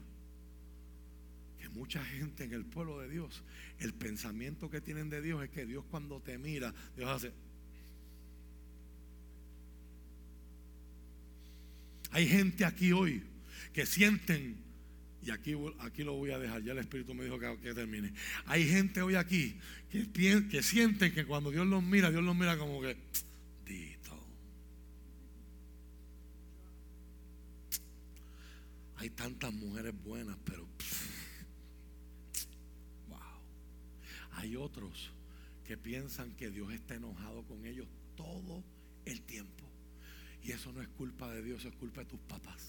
[1.59, 3.41] Que mucha gente en el pueblo de Dios,
[3.79, 7.33] el pensamiento que tienen de Dios es que Dios cuando te mira, Dios hace...
[12.15, 13.21] Hay gente aquí hoy
[13.73, 14.55] que sienten
[15.21, 18.13] y aquí, aquí lo voy a dejar, ya el Espíritu me dijo que, termine.
[18.45, 19.59] Hay gente hoy aquí
[19.91, 22.95] que, que sienten que cuando Dios los mira, Dios los mira como que,
[23.65, 24.17] Dito.
[28.95, 30.61] Hay tantas mujeres buenas, pero,
[33.09, 33.19] wow.
[34.35, 35.11] Hay otros
[35.67, 38.63] que piensan que Dios está enojado con ellos todo
[39.03, 39.64] el tiempo.
[40.45, 42.61] Y eso no es culpa de Dios, es culpa de tus papás.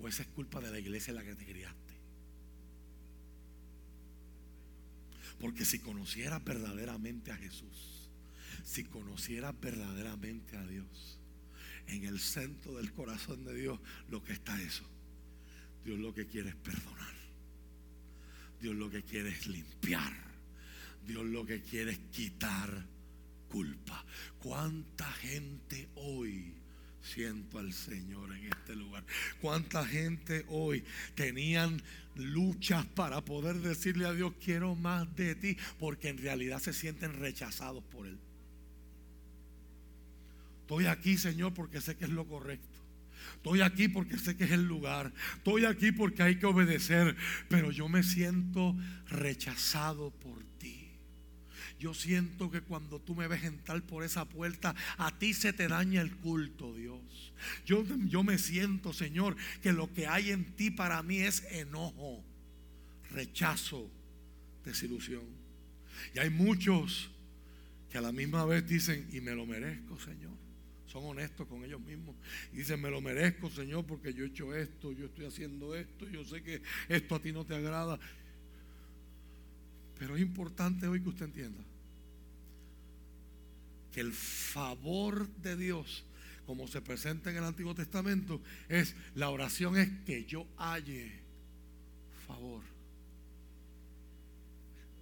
[0.00, 1.94] O esa es culpa de la iglesia en la que te criaste.
[5.38, 8.10] Porque si conocieras verdaderamente a Jesús,
[8.64, 11.20] si conocieras verdaderamente a Dios,
[11.86, 13.78] en el centro del corazón de Dios,
[14.08, 14.84] lo que está eso.
[15.84, 17.14] Dios lo que quiere es perdonar.
[18.60, 20.14] Dios lo que quiere es limpiar.
[21.06, 22.93] Dios lo que quiere es quitar
[23.54, 24.04] culpa.
[24.40, 26.52] ¿Cuánta gente hoy
[27.00, 29.04] siento al Señor en este lugar.
[29.40, 30.82] ¿Cuánta gente hoy
[31.14, 31.80] tenían
[32.16, 35.56] luchas para poder decirle a Dios, quiero más de ti?
[35.78, 38.18] Porque en realidad se sienten rechazados por Él.
[40.62, 42.78] Estoy aquí, Señor, porque sé que es lo correcto.
[43.36, 45.12] Estoy aquí porque sé que es el lugar.
[45.36, 47.14] Estoy aquí porque hay que obedecer.
[47.48, 48.74] Pero yo me siento
[49.06, 50.83] rechazado por ti.
[51.78, 55.68] Yo siento que cuando tú me ves entrar por esa puerta, a ti se te
[55.68, 57.32] daña el culto, Dios.
[57.66, 62.22] Yo, yo me siento, Señor, que lo que hay en ti para mí es enojo,
[63.10, 63.90] rechazo,
[64.64, 65.24] desilusión.
[66.14, 67.10] Y hay muchos
[67.90, 70.32] que a la misma vez dicen, y me lo merezco, Señor.
[70.86, 72.14] Son honestos con ellos mismos.
[72.52, 76.08] Y dicen, me lo merezco, Señor, porque yo he hecho esto, yo estoy haciendo esto,
[76.08, 77.98] yo sé que esto a ti no te agrada.
[79.98, 81.60] Pero es importante hoy que usted entienda
[83.92, 86.04] que el favor de Dios
[86.46, 91.12] como se presenta en el Antiguo Testamento, es la oración es que yo halle
[92.26, 92.62] favor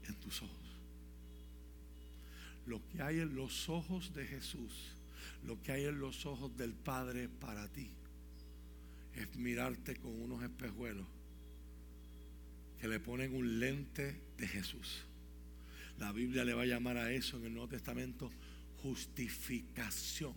[0.07, 0.57] en tus ojos.
[2.67, 4.73] Lo que hay en los ojos de Jesús,
[5.45, 7.91] lo que hay en los ojos del Padre para ti,
[9.15, 11.07] es mirarte con unos espejuelos
[12.83, 15.05] que le ponen un lente de Jesús.
[15.99, 18.29] La Biblia le va a llamar a eso en el Nuevo Testamento
[18.79, 20.35] justificación.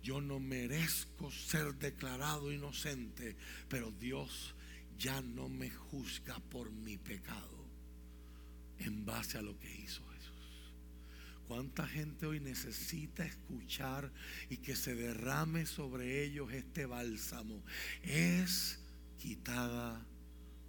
[0.00, 3.34] Yo no merezco ser declarado inocente,
[3.68, 4.54] pero Dios
[4.96, 7.66] ya no me juzga por mi pecado
[8.78, 10.72] en base a lo que hizo Jesús.
[11.48, 14.12] ¿Cuánta gente hoy necesita escuchar
[14.50, 17.60] y que se derrame sobre ellos este bálsamo?
[18.04, 18.78] Es
[19.18, 20.06] quitada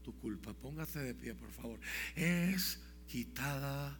[0.07, 0.53] tu culpa.
[0.53, 1.77] Póngase de pie, por favor.
[2.15, 3.99] Es quitada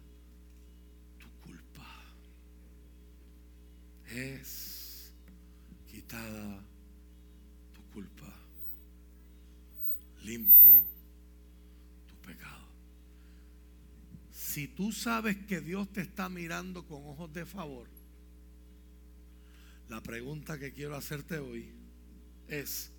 [1.18, 1.86] tu culpa.
[4.06, 5.12] Es
[5.86, 6.64] quitada
[7.74, 8.34] tu culpa.
[10.22, 10.82] Limpio
[12.06, 12.66] tu pecado.
[14.32, 17.86] Si tú sabes que Dios te está mirando con ojos de favor,
[19.90, 21.70] la pregunta que quiero hacerte hoy
[22.46, 22.92] es,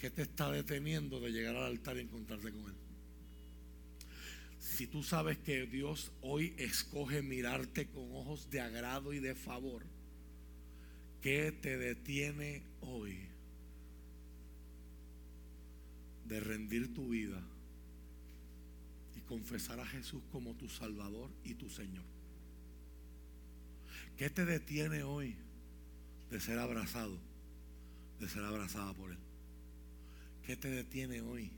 [0.00, 2.76] ¿qué te está deteniendo de llegar al altar y encontrarte con Él?
[4.58, 9.84] Si tú sabes que Dios hoy escoge mirarte con ojos de agrado y de favor,
[11.20, 13.18] ¿qué te detiene hoy
[16.26, 17.40] de rendir tu vida?
[19.30, 22.02] confesar a Jesús como tu Salvador y tu Señor.
[24.16, 25.36] ¿Qué te detiene hoy
[26.32, 27.16] de ser abrazado,
[28.18, 29.18] de ser abrazada por Él?
[30.50, 31.48] ¿Qué te detiene hoy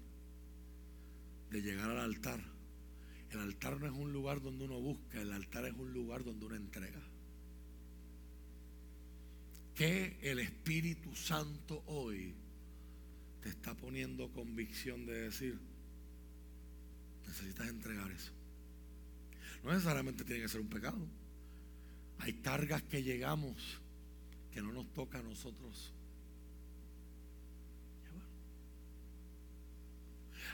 [1.51, 2.39] de llegar al altar?
[3.31, 6.44] El altar no es un lugar donde uno busca, el altar es un lugar donde
[6.44, 7.01] uno entrega.
[9.74, 12.35] Que el Espíritu Santo hoy
[13.40, 15.59] te está poniendo convicción de decir,
[17.27, 18.32] Necesitas entregar eso.
[19.64, 21.09] No necesariamente tiene que ser un pecado.
[22.19, 23.81] Hay cargas que llegamos
[24.52, 25.94] que no nos toca a nosotros.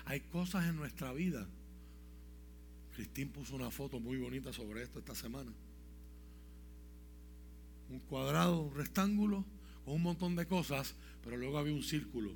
[0.09, 1.47] Hay cosas en nuestra vida.
[2.95, 5.53] Cristín puso una foto muy bonita sobre esto esta semana.
[7.91, 9.45] Un cuadrado, un rectángulo,
[9.85, 12.35] con un montón de cosas, pero luego había un círculo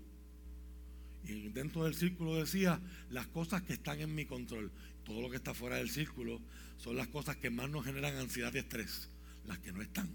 [1.24, 2.80] y dentro del círculo decía
[3.10, 4.70] las cosas que están en mi control.
[5.04, 6.40] Todo lo que está fuera del círculo
[6.76, 9.08] son las cosas que más nos generan ansiedad y estrés,
[9.46, 10.08] las que no están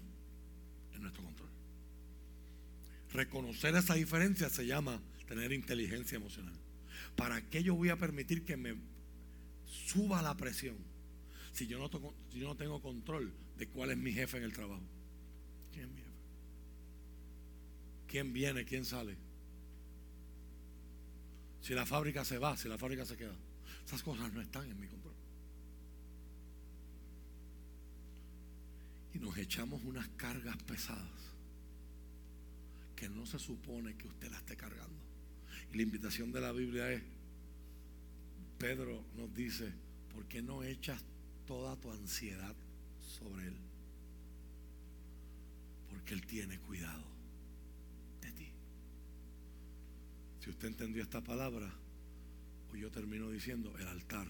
[0.94, 1.48] en nuestro control.
[3.12, 6.54] Reconocer esa diferencia se llama tener inteligencia emocional.
[7.18, 8.76] ¿Para qué yo voy a permitir que me
[9.64, 10.76] suba la presión
[11.52, 11.90] si yo no,
[12.56, 14.86] tengo control de cuál es mi jefe en el trabajo?
[15.72, 16.12] ¿Quién es mi jefe?
[18.06, 18.64] ¿Quién viene?
[18.64, 19.16] ¿Quién sale?
[21.60, 23.34] Si la fábrica se va, si la fábrica se queda.
[23.84, 25.16] Esas cosas no están en mi control.
[29.12, 31.34] Y nos echamos unas cargas pesadas
[32.94, 35.07] que no se supone que usted la esté cargando.
[35.72, 37.02] Y la invitación de la Biblia es,
[38.58, 39.72] Pedro nos dice,
[40.12, 41.04] ¿por qué no echas
[41.46, 42.54] toda tu ansiedad
[43.00, 43.56] sobre Él?
[45.90, 47.18] Porque Él tiene cuidado
[50.48, 51.70] Si usted entendió esta palabra,
[52.72, 54.26] hoy yo termino diciendo, el altar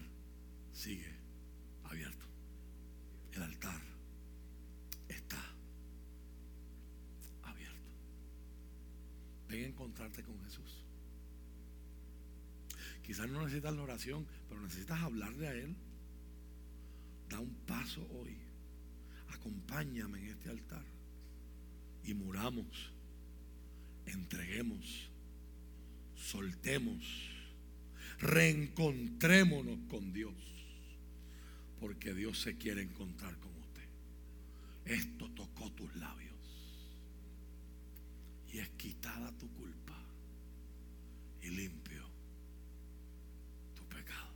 [0.73, 1.15] sigue
[1.85, 2.25] abierto.
[3.31, 3.81] El altar
[5.07, 5.41] está
[7.43, 7.89] abierto.
[9.47, 10.78] Ven a encontrarte con Jesús.
[13.09, 15.75] Quizás no necesitas la oración, pero necesitas hablarle a Él.
[17.27, 18.37] Da un paso hoy.
[19.29, 20.85] Acompáñame en este altar.
[22.03, 22.93] Y muramos.
[24.05, 25.09] Entreguemos
[26.19, 27.03] soltemos,
[28.19, 30.35] reencontrémonos con Dios,
[31.79, 33.87] porque Dios se quiere encontrar con usted.
[34.85, 36.35] Esto tocó tus labios
[38.51, 39.97] y es quitada tu culpa
[41.41, 42.03] y limpio
[43.75, 44.33] tu pecado.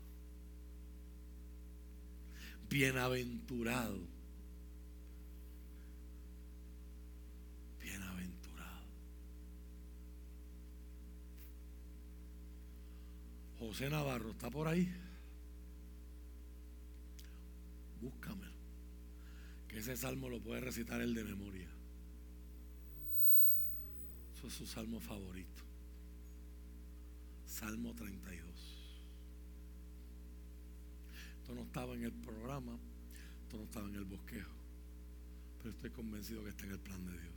[2.74, 4.14] Bienaventurado
[13.60, 14.92] José Navarro, ¿está por ahí?
[18.02, 18.52] Búscamelo.
[19.68, 21.70] Que ese salmo lo puede recitar él de memoria.
[24.36, 25.64] Eso es su salmo favorito.
[27.46, 28.53] Salmo 32.
[31.44, 32.80] Esto no estaba en el programa,
[33.44, 34.56] esto no estaba en el bosquejo,
[35.58, 37.34] pero estoy convencido que está en el plan de Dios.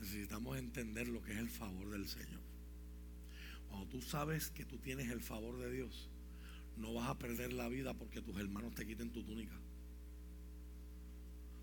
[0.00, 2.40] necesitamos entender lo que es el favor del Señor.
[3.68, 6.10] Cuando tú sabes que tú tienes el favor de Dios,
[6.76, 9.54] no vas a perder la vida porque tus hermanos te quiten tu túnica.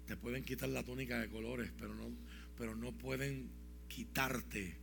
[0.07, 2.09] Te pueden quitar la túnica de colores, pero no,
[2.57, 3.51] pero no pueden
[3.89, 4.77] quitarte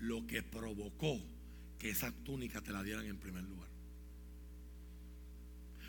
[0.00, 1.16] lo que provocó
[1.78, 3.67] que esa túnica te la dieran en primer lugar.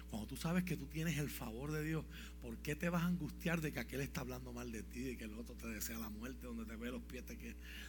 [0.09, 2.03] Cuando tú sabes que tú tienes el favor de Dios,
[2.41, 5.17] ¿por qué te vas a angustiar de que aquel está hablando mal de ti, de
[5.17, 7.35] que el otro te desea la muerte, donde te ve los pies, te,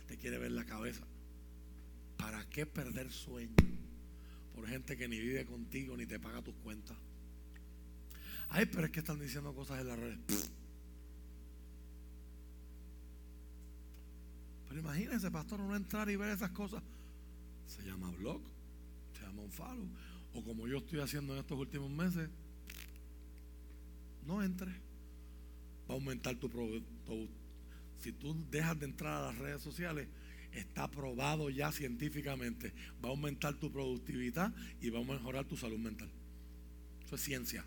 [0.07, 1.07] te quiere ver la cabeza?
[2.19, 3.55] ¿Para qué perder sueño
[4.55, 6.97] por gente que ni vive contigo ni te paga tus cuentas?
[8.51, 10.19] Ay, pero es que están diciendo cosas en las redes.
[14.69, 16.83] Pero imagínense, pastor, uno entrar y ver esas cosas.
[17.67, 18.43] Se llama blog,
[19.15, 19.89] se llama un follow
[20.35, 22.29] o como yo estoy haciendo en estos últimos meses,
[24.27, 24.75] no entres.
[25.89, 27.29] Va a aumentar tu, producto.
[27.99, 30.09] Si tú dejas de entrar a las redes sociales,
[30.53, 32.73] está probado ya científicamente.
[33.05, 36.11] Va a aumentar tu productividad y va a mejorar tu salud mental.
[37.05, 37.65] Eso es ciencia.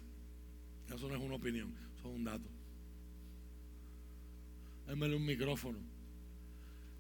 [0.88, 2.50] Eso no es una opinión, eso es un dato.
[4.88, 5.80] Démele un micrófono.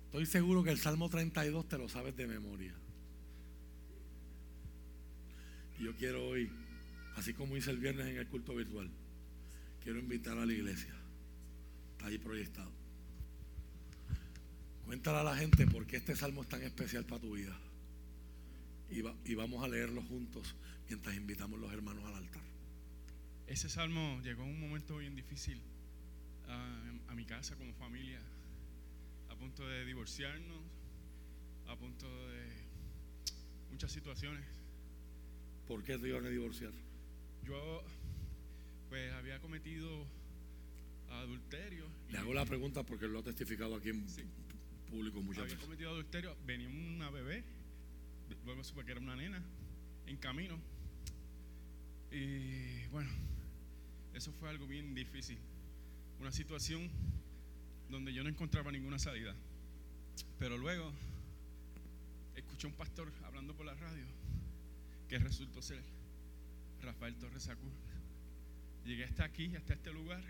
[0.05, 2.73] Estoy seguro que el Salmo 32 te lo sabes de memoria
[5.83, 6.49] yo quiero hoy,
[7.15, 8.89] así como hice el viernes en el culto virtual,
[9.83, 10.95] quiero invitar a la iglesia.
[11.91, 12.71] Está ahí proyectado.
[14.85, 17.57] Cuéntale a la gente por qué este salmo es tan especial para tu vida.
[18.89, 20.55] Y, vamos a leerlo juntos
[20.87, 22.43] mientras invitamos a los hermanos al altar.
[23.47, 25.59] Ese salmo llegó en un momento bien difícil
[27.07, 28.19] a mi casa como familia,
[29.29, 30.61] a punto de divorciarnos,
[31.67, 32.45] a punto de
[33.71, 34.62] muchas situaciones
[35.67, 36.71] ¿Por qué te iban a divorciar?
[37.45, 37.83] Yo,
[38.89, 40.05] pues, había cometido
[41.09, 41.85] adulterio.
[42.11, 44.05] Le hago la pregunta porque lo ha testificado aquí en
[44.89, 45.57] público muchas veces.
[45.57, 47.43] Había cometido adulterio, venía una bebé,
[48.45, 49.41] luego supe que era una nena,
[50.05, 50.59] en camino.
[52.11, 53.09] Y bueno,
[54.13, 55.37] eso fue algo bien difícil.
[56.19, 56.89] Una situación
[57.89, 59.35] donde yo no encontraba ninguna salida.
[60.37, 60.91] Pero luego
[62.35, 64.05] escuché a un pastor hablando por la radio
[65.07, 65.83] que resultó ser
[66.81, 67.71] Rafael Torres Sacur.
[68.85, 70.23] Llegué hasta aquí, hasta este lugar.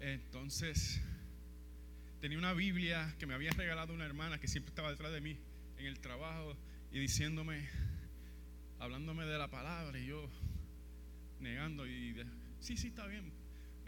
[0.00, 1.00] Entonces,
[2.20, 5.36] tenía una Biblia que me había regalado una hermana que siempre estaba detrás de mí
[5.78, 6.56] en el trabajo
[6.92, 7.68] y diciéndome,
[8.78, 10.28] hablándome de la palabra y yo
[11.40, 12.14] negando y
[12.60, 13.32] sí, sí, está bien,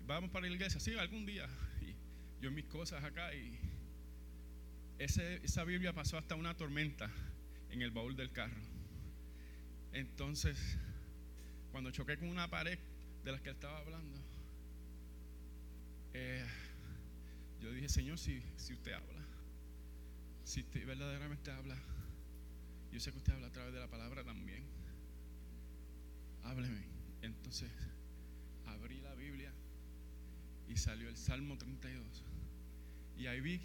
[0.07, 1.49] vamos para la iglesia, sí, algún día.
[1.81, 1.95] Y
[2.43, 3.59] yo mis cosas acá y
[4.99, 7.11] esa Biblia pasó hasta una tormenta
[7.71, 8.61] en el baúl del carro.
[9.93, 10.57] Entonces,
[11.73, 12.79] cuando choqué con una pared
[13.25, 14.19] de las que estaba hablando,
[16.15, 16.47] eh,
[17.61, 19.25] yo dije, Señor, si, si usted habla,
[20.45, 21.77] si usted verdaderamente habla,
[22.93, 24.65] yo sé que usted habla a través de la palabra también.
[26.43, 26.85] Hábleme.
[27.23, 27.71] Entonces,
[28.67, 29.53] abrí la Biblia
[30.69, 32.25] y salió el Salmo 32.
[33.17, 33.61] Y ahí vi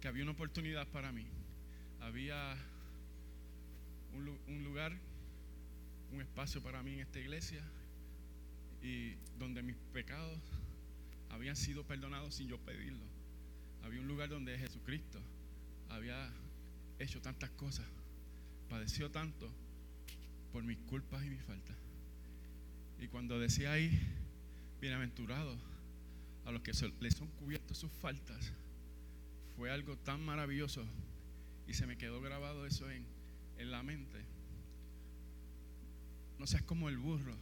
[0.00, 1.26] que había una oportunidad para mí.
[2.00, 2.56] Había
[4.14, 4.92] un, lugar,
[6.12, 7.62] un espacio para mí en esta iglesia
[8.82, 10.40] y donde mis pecados
[11.30, 13.04] habían sido perdonados sin yo pedirlo.
[13.82, 15.20] Había un lugar donde Jesucristo
[15.88, 16.32] había
[16.98, 17.86] hecho tantas cosas,
[18.68, 19.50] padeció tanto
[20.52, 21.76] por mis culpas y mis faltas.
[23.00, 23.90] Y cuando decía ahí,
[24.80, 25.58] bienaventurados
[26.44, 28.52] a los que les son cubiertos sus faltas,
[29.56, 30.84] fue algo tan maravilloso
[31.66, 33.06] y se me quedó grabado eso en,
[33.58, 34.24] en la mente.
[36.38, 37.36] No seas como el burro,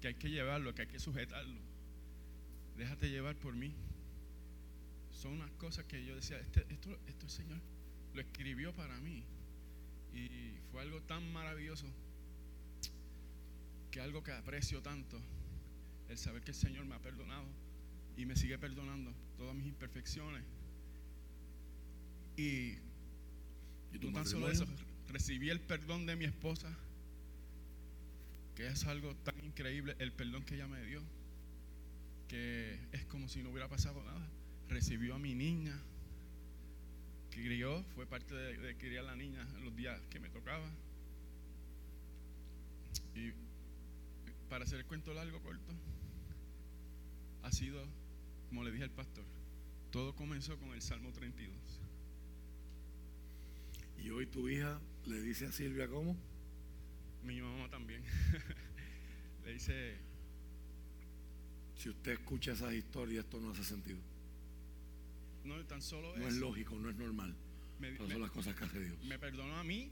[0.00, 1.60] que hay que llevarlo, que hay que sujetarlo.
[2.76, 3.74] Déjate llevar por mí.
[5.10, 7.60] Son unas cosas que yo decía, este, esto, esto el Señor
[8.14, 9.22] lo escribió para mí.
[10.12, 11.86] Y fue algo tan maravilloso,
[13.90, 15.20] que algo que aprecio tanto,
[16.08, 17.46] el saber que el Señor me ha perdonado
[18.16, 20.42] y me sigue perdonando todas mis imperfecciones.
[22.36, 22.78] Y,
[23.92, 24.64] ¿Y no tan solo eso,
[25.10, 26.74] recibí el perdón de mi esposa,
[28.54, 31.02] que es algo tan increíble, el perdón que ella me dio,
[32.28, 34.28] que es como si no hubiera pasado nada.
[34.68, 35.76] Recibió a mi niña,
[37.30, 40.70] crió, fue parte de, criar a la niña en los días que me tocaba.
[43.14, 43.32] Y
[44.48, 45.72] para hacer el cuento largo, corto,
[47.42, 47.84] ha sido,
[48.48, 49.24] como le dije al pastor,
[49.90, 51.56] todo comenzó con el Salmo 32.
[53.98, 54.80] Y hoy tu hija
[55.10, 56.16] le dice a Silvia cómo.
[57.24, 58.02] Mi mamá también.
[59.44, 59.98] le dice...
[61.76, 63.98] Si usted escucha esas historias, esto no hace sentido.
[65.44, 67.34] no tan solo No es lógico, no es normal.
[67.78, 69.02] me, Pero me- son las cosas que hace Dios.
[69.04, 69.90] me perdonó a mí,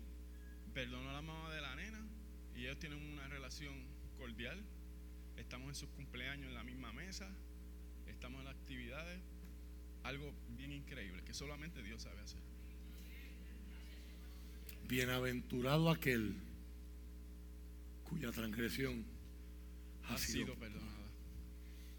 [0.74, 2.06] perdonó a la mamá de la nena
[2.54, 3.74] y ellos tienen una relación
[4.18, 4.62] cordial.
[5.36, 7.28] Estamos en sus cumpleaños en la misma mesa,
[8.06, 9.20] estamos en las actividades,
[10.02, 12.42] algo bien increíble que solamente Dios sabe hacer.
[14.88, 16.34] Bienaventurado aquel
[18.04, 19.04] cuya transgresión
[20.04, 21.08] ha, Ha sido, sido perdonada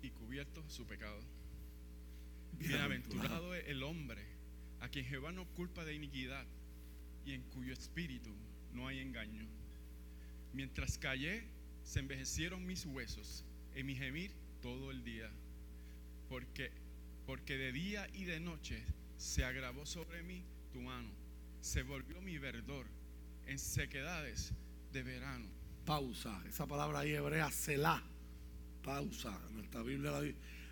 [0.02, 1.20] y cubierto su pecado.
[2.58, 3.54] bienaventurado.
[3.54, 4.26] Es el hombre
[4.80, 6.46] a quien Jehová no culpa de iniquidad
[7.26, 8.32] y en cuyo espíritu
[8.74, 9.46] no hay engaño.
[10.54, 11.44] Mientras callé,
[11.84, 13.46] se envejecieron mis huesos
[13.76, 15.30] en mi gemir todo el día,
[16.28, 16.72] porque,
[17.28, 18.84] porque de día y de noche
[19.18, 20.44] se agravó sobre mí
[20.74, 21.10] tu mano,
[21.62, 22.86] se volvió mi verdor
[23.46, 24.54] en sequedades
[24.92, 25.48] de verano.
[25.86, 26.42] Pausa.
[26.48, 28.04] Esa palabra ahí hebrea, selah.
[28.84, 29.38] Pausa.
[29.52, 30.22] Nuestra Biblia, la,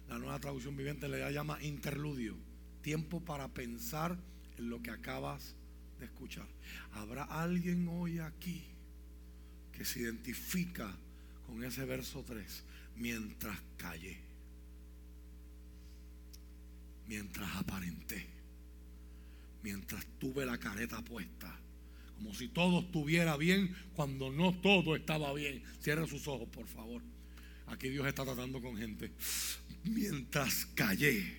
[0.07, 2.35] la nueva traducción viviente le llama interludio.
[2.81, 4.17] Tiempo para pensar
[4.57, 5.55] en lo que acabas
[5.99, 6.47] de escuchar.
[6.93, 8.63] ¿Habrá alguien hoy aquí
[9.71, 10.95] que se identifica
[11.45, 12.63] con ese verso 3?
[12.95, 14.19] Mientras callé.
[17.07, 18.36] Mientras aparenté.
[19.67, 21.53] Mientras tuve la careta puesta.
[22.15, 25.61] Como si todo estuviera bien cuando no todo estaba bien.
[25.81, 27.01] Cierre sus ojos, por favor.
[27.65, 29.11] Aquí Dios está tratando con gente.
[29.83, 31.35] Mientras callé,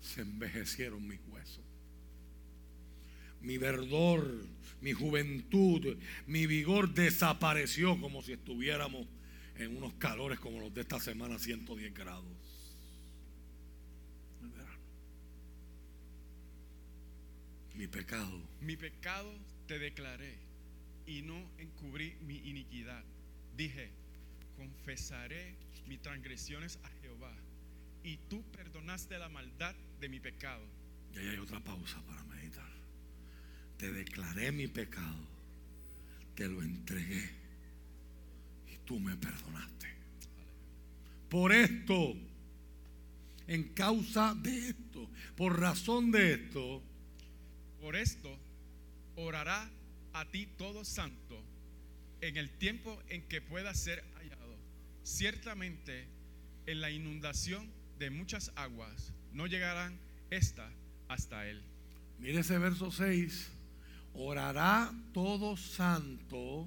[0.00, 1.64] se envejecieron mis huesos.
[3.40, 4.44] Mi verdor,
[4.80, 5.96] mi juventud,
[6.26, 9.06] mi vigor desapareció como si estuviéramos
[9.54, 12.24] en unos calores como los de esta semana, 110 grados.
[14.42, 14.78] El verano.
[17.76, 19.30] Mi pecado Mi pecado
[19.66, 20.38] te declaré
[21.06, 23.04] y no encubrí mi iniquidad.
[23.56, 23.90] Dije,
[24.56, 25.54] confesaré
[25.86, 27.32] mis transgresiones a Jehová
[28.02, 30.64] y tú perdonaste la maldad de mi pecado.
[31.14, 32.70] Y ahí hay otra pausa para meditar.
[33.76, 35.28] Te declaré mi pecado,
[36.34, 37.30] te lo entregué
[38.72, 39.86] y tú me perdonaste.
[41.28, 42.14] Por esto,
[43.48, 46.82] en causa de esto, por razón de esto,
[47.80, 48.36] Por esto
[49.16, 49.70] orará
[50.12, 51.42] a ti todo santo
[52.20, 54.56] en el tiempo en que pueda ser hallado.
[55.02, 56.06] Ciertamente
[56.66, 59.98] en la inundación de muchas aguas no llegarán
[60.30, 60.70] esta
[61.08, 61.62] hasta él.
[62.18, 63.50] mire ese verso 6,
[64.14, 66.66] orará todo santo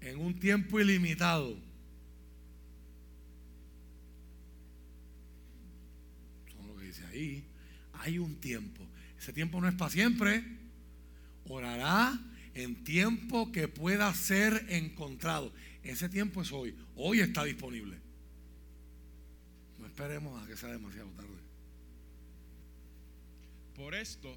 [0.00, 1.56] en un tiempo ilimitado.
[6.46, 7.53] Es lo que dice ahí.
[8.04, 8.86] Hay un tiempo.
[9.18, 10.44] Ese tiempo no es para siempre.
[11.48, 12.12] Orará
[12.52, 15.54] en tiempo que pueda ser encontrado.
[15.82, 16.74] Ese tiempo es hoy.
[16.96, 17.96] Hoy está disponible.
[19.78, 21.30] No esperemos a que sea demasiado tarde.
[23.74, 24.36] Por esto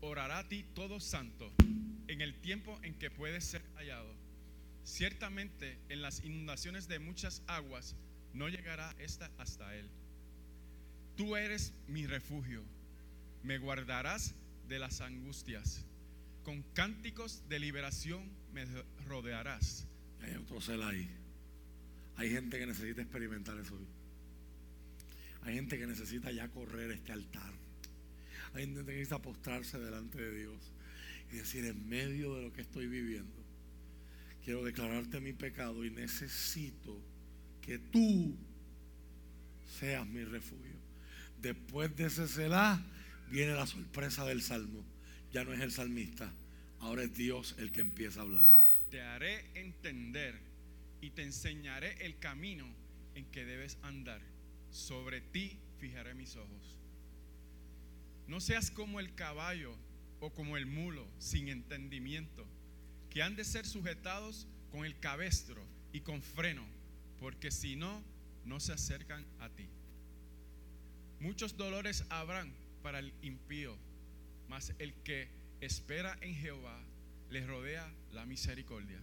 [0.00, 1.52] orará a ti todo santo
[2.06, 4.14] en el tiempo en que puedes ser hallado.
[4.84, 7.96] Ciertamente en las inundaciones de muchas aguas
[8.32, 9.90] no llegará esta hasta él.
[11.16, 12.62] Tú eres mi refugio,
[13.42, 14.34] me guardarás
[14.68, 15.84] de las angustias.
[16.44, 18.66] Con cánticos de liberación me
[19.06, 19.86] rodearás.
[20.22, 21.08] Hay otro cel ahí.
[22.16, 23.78] Hay gente que necesita experimentar eso.
[25.42, 27.52] Hay gente que necesita ya correr este altar.
[28.54, 30.72] Hay gente que necesita postrarse delante de Dios
[31.32, 33.42] y decir, en medio de lo que estoy viviendo,
[34.44, 37.00] quiero declararte mi pecado y necesito
[37.60, 38.34] que tú
[39.78, 40.75] seas mi refugio.
[41.46, 42.84] Después de ese Selah
[43.30, 44.82] viene la sorpresa del salmo.
[45.32, 46.32] Ya no es el salmista,
[46.80, 48.48] ahora es Dios el que empieza a hablar.
[48.90, 50.34] Te haré entender
[51.00, 52.66] y te enseñaré el camino
[53.14, 54.20] en que debes andar.
[54.72, 56.80] Sobre ti fijaré mis ojos.
[58.26, 59.72] No seas como el caballo
[60.18, 62.44] o como el mulo sin entendimiento,
[63.08, 65.62] que han de ser sujetados con el cabestro
[65.92, 66.66] y con freno,
[67.20, 68.02] porque si no,
[68.44, 69.68] no se acercan a ti.
[71.20, 72.52] Muchos dolores habrán
[72.82, 73.76] para el impío,
[74.48, 75.28] mas el que
[75.60, 76.78] espera en Jehová
[77.30, 79.00] le rodea la misericordia.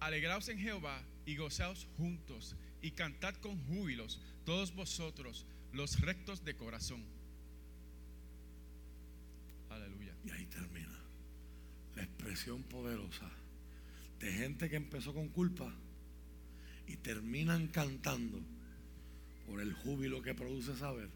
[0.00, 6.56] Alegraos en Jehová y gozaos juntos y cantad con júbilos todos vosotros los rectos de
[6.56, 7.04] corazón.
[9.68, 10.14] Aleluya.
[10.24, 10.98] Y ahí termina
[11.96, 13.30] la expresión poderosa
[14.20, 15.72] de gente que empezó con culpa
[16.86, 18.40] y terminan cantando
[19.48, 21.08] por el júbilo que produce saber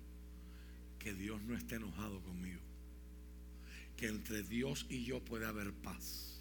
[0.99, 2.61] que Dios no está enojado conmigo.
[3.97, 6.41] Que entre Dios y yo puede haber paz.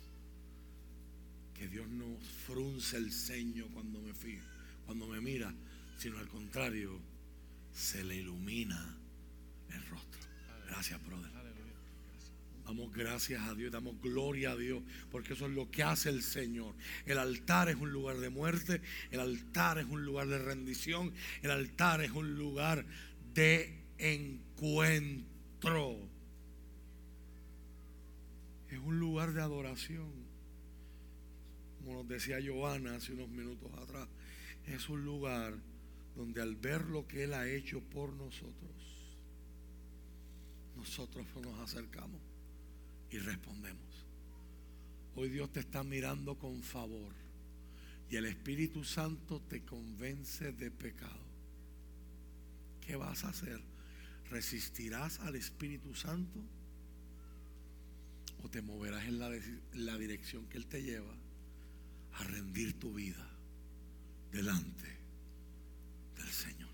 [1.54, 4.48] Que Dios no frunce el ceño cuando me fija,
[4.86, 5.54] cuando me mira,
[5.98, 7.00] sino al contrario,
[7.74, 8.98] se le ilumina
[9.70, 10.22] el rostro.
[10.68, 11.41] Gracias, brother.
[12.66, 16.22] Damos gracias a Dios, damos gloria a Dios, porque eso es lo que hace el
[16.22, 16.76] Señor.
[17.06, 21.52] El altar es un lugar de muerte, el altar es un lugar de rendición, el
[21.52, 22.86] altar es un lugar
[23.34, 25.98] de encuentro.
[28.70, 30.12] Es un lugar de adoración.
[31.80, 34.08] Como nos decía Joana hace unos minutos atrás,
[34.68, 35.56] es un lugar
[36.16, 38.72] donde al ver lo que Él ha hecho por nosotros,
[40.76, 42.31] nosotros nos acercamos
[43.12, 44.06] y respondemos.
[45.16, 47.14] Hoy Dios te está mirando con favor
[48.10, 51.32] y el Espíritu Santo te convence de pecado.
[52.86, 53.62] ¿Qué vas a hacer?
[54.30, 56.42] ¿Resistirás al Espíritu Santo?
[58.44, 59.30] ¿O te moverás en la,
[59.74, 61.14] la dirección que Él te lleva
[62.14, 63.30] a rendir tu vida
[64.32, 64.98] delante
[66.16, 66.72] del Señor?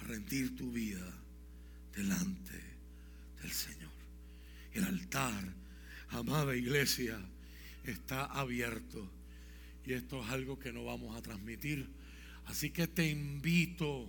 [0.00, 1.12] A rendir tu vida
[1.94, 2.60] delante
[3.42, 3.79] del Señor.
[4.72, 5.54] El altar,
[6.10, 7.20] amada iglesia,
[7.84, 9.10] está abierto.
[9.84, 11.88] Y esto es algo que no vamos a transmitir.
[12.46, 14.08] Así que te invito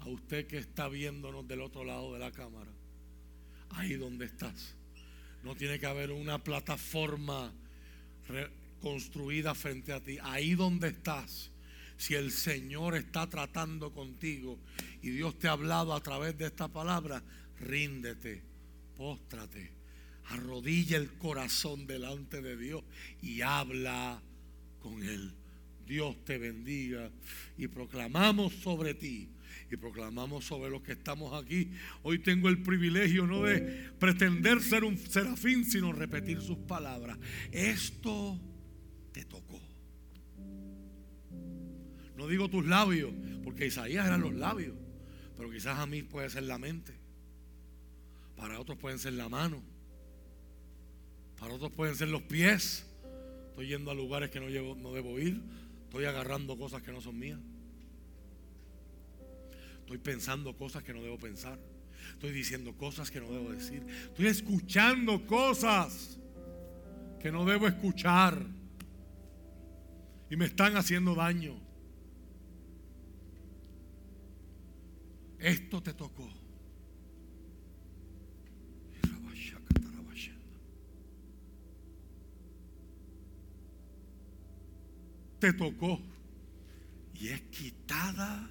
[0.00, 2.70] a usted que está viéndonos del otro lado de la cámara,
[3.70, 4.74] ahí donde estás.
[5.42, 7.52] No tiene que haber una plataforma
[8.80, 10.18] construida frente a ti.
[10.22, 11.50] Ahí donde estás,
[11.96, 14.58] si el Señor está tratando contigo
[15.02, 17.22] y Dios te ha hablado a través de esta palabra,
[17.58, 18.42] ríndete,
[19.00, 19.72] póstrate,
[20.26, 22.84] arrodilla el corazón delante de Dios
[23.22, 24.20] y habla
[24.78, 25.32] con Él.
[25.86, 27.10] Dios te bendiga
[27.56, 29.30] y proclamamos sobre ti
[29.70, 31.70] y proclamamos sobre los que estamos aquí.
[32.02, 37.16] Hoy tengo el privilegio no de pretender ser un serafín, sino repetir sus palabras.
[37.52, 38.38] Esto
[39.12, 39.62] te tocó.
[42.18, 43.14] No digo tus labios,
[43.44, 44.76] porque Isaías eran los labios,
[45.38, 46.99] pero quizás a mí puede ser la mente.
[48.40, 49.62] Para otros pueden ser la mano.
[51.38, 52.86] Para otros pueden ser los pies.
[53.50, 55.42] Estoy yendo a lugares que no, debo ir.
[55.84, 57.38] Estoy agarrando cosas que no son mías.
[59.80, 61.58] Estoy pensando cosas que no debo pensar.
[62.12, 63.84] Estoy diciendo cosas que no debo decir.
[64.04, 66.18] Estoy escuchando cosas
[67.20, 68.42] que no debo escuchar.
[70.30, 71.60] Y me están haciendo daño.
[75.38, 76.39] Esto te tocó.
[85.40, 85.98] Te tocó.
[87.14, 88.48] Y es quitada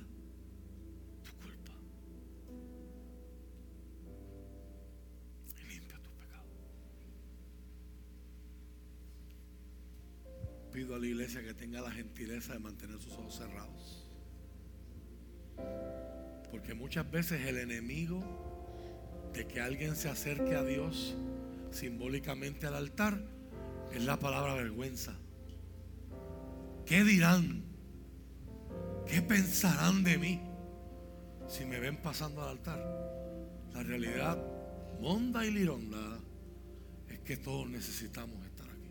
[1.23, 1.71] tu culpa.
[5.59, 6.49] Y limpia tu pecado.
[10.73, 14.09] Pido a la iglesia que tenga la gentileza de mantener sus ojos cerrados.
[16.49, 18.23] Porque muchas veces el enemigo
[19.33, 21.15] de que alguien se acerque a Dios
[21.69, 23.21] simbólicamente al altar
[23.93, 25.15] es la palabra vergüenza.
[26.89, 27.61] ¿Qué dirán?
[29.05, 30.41] ¿Qué pensarán de mí
[31.47, 32.79] si me ven pasando al altar?
[33.75, 34.39] La realidad,
[34.99, 35.99] monda y lironda,
[37.07, 38.89] es que todos necesitamos estar aquí.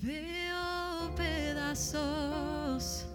[0.00, 3.06] Veo pedazos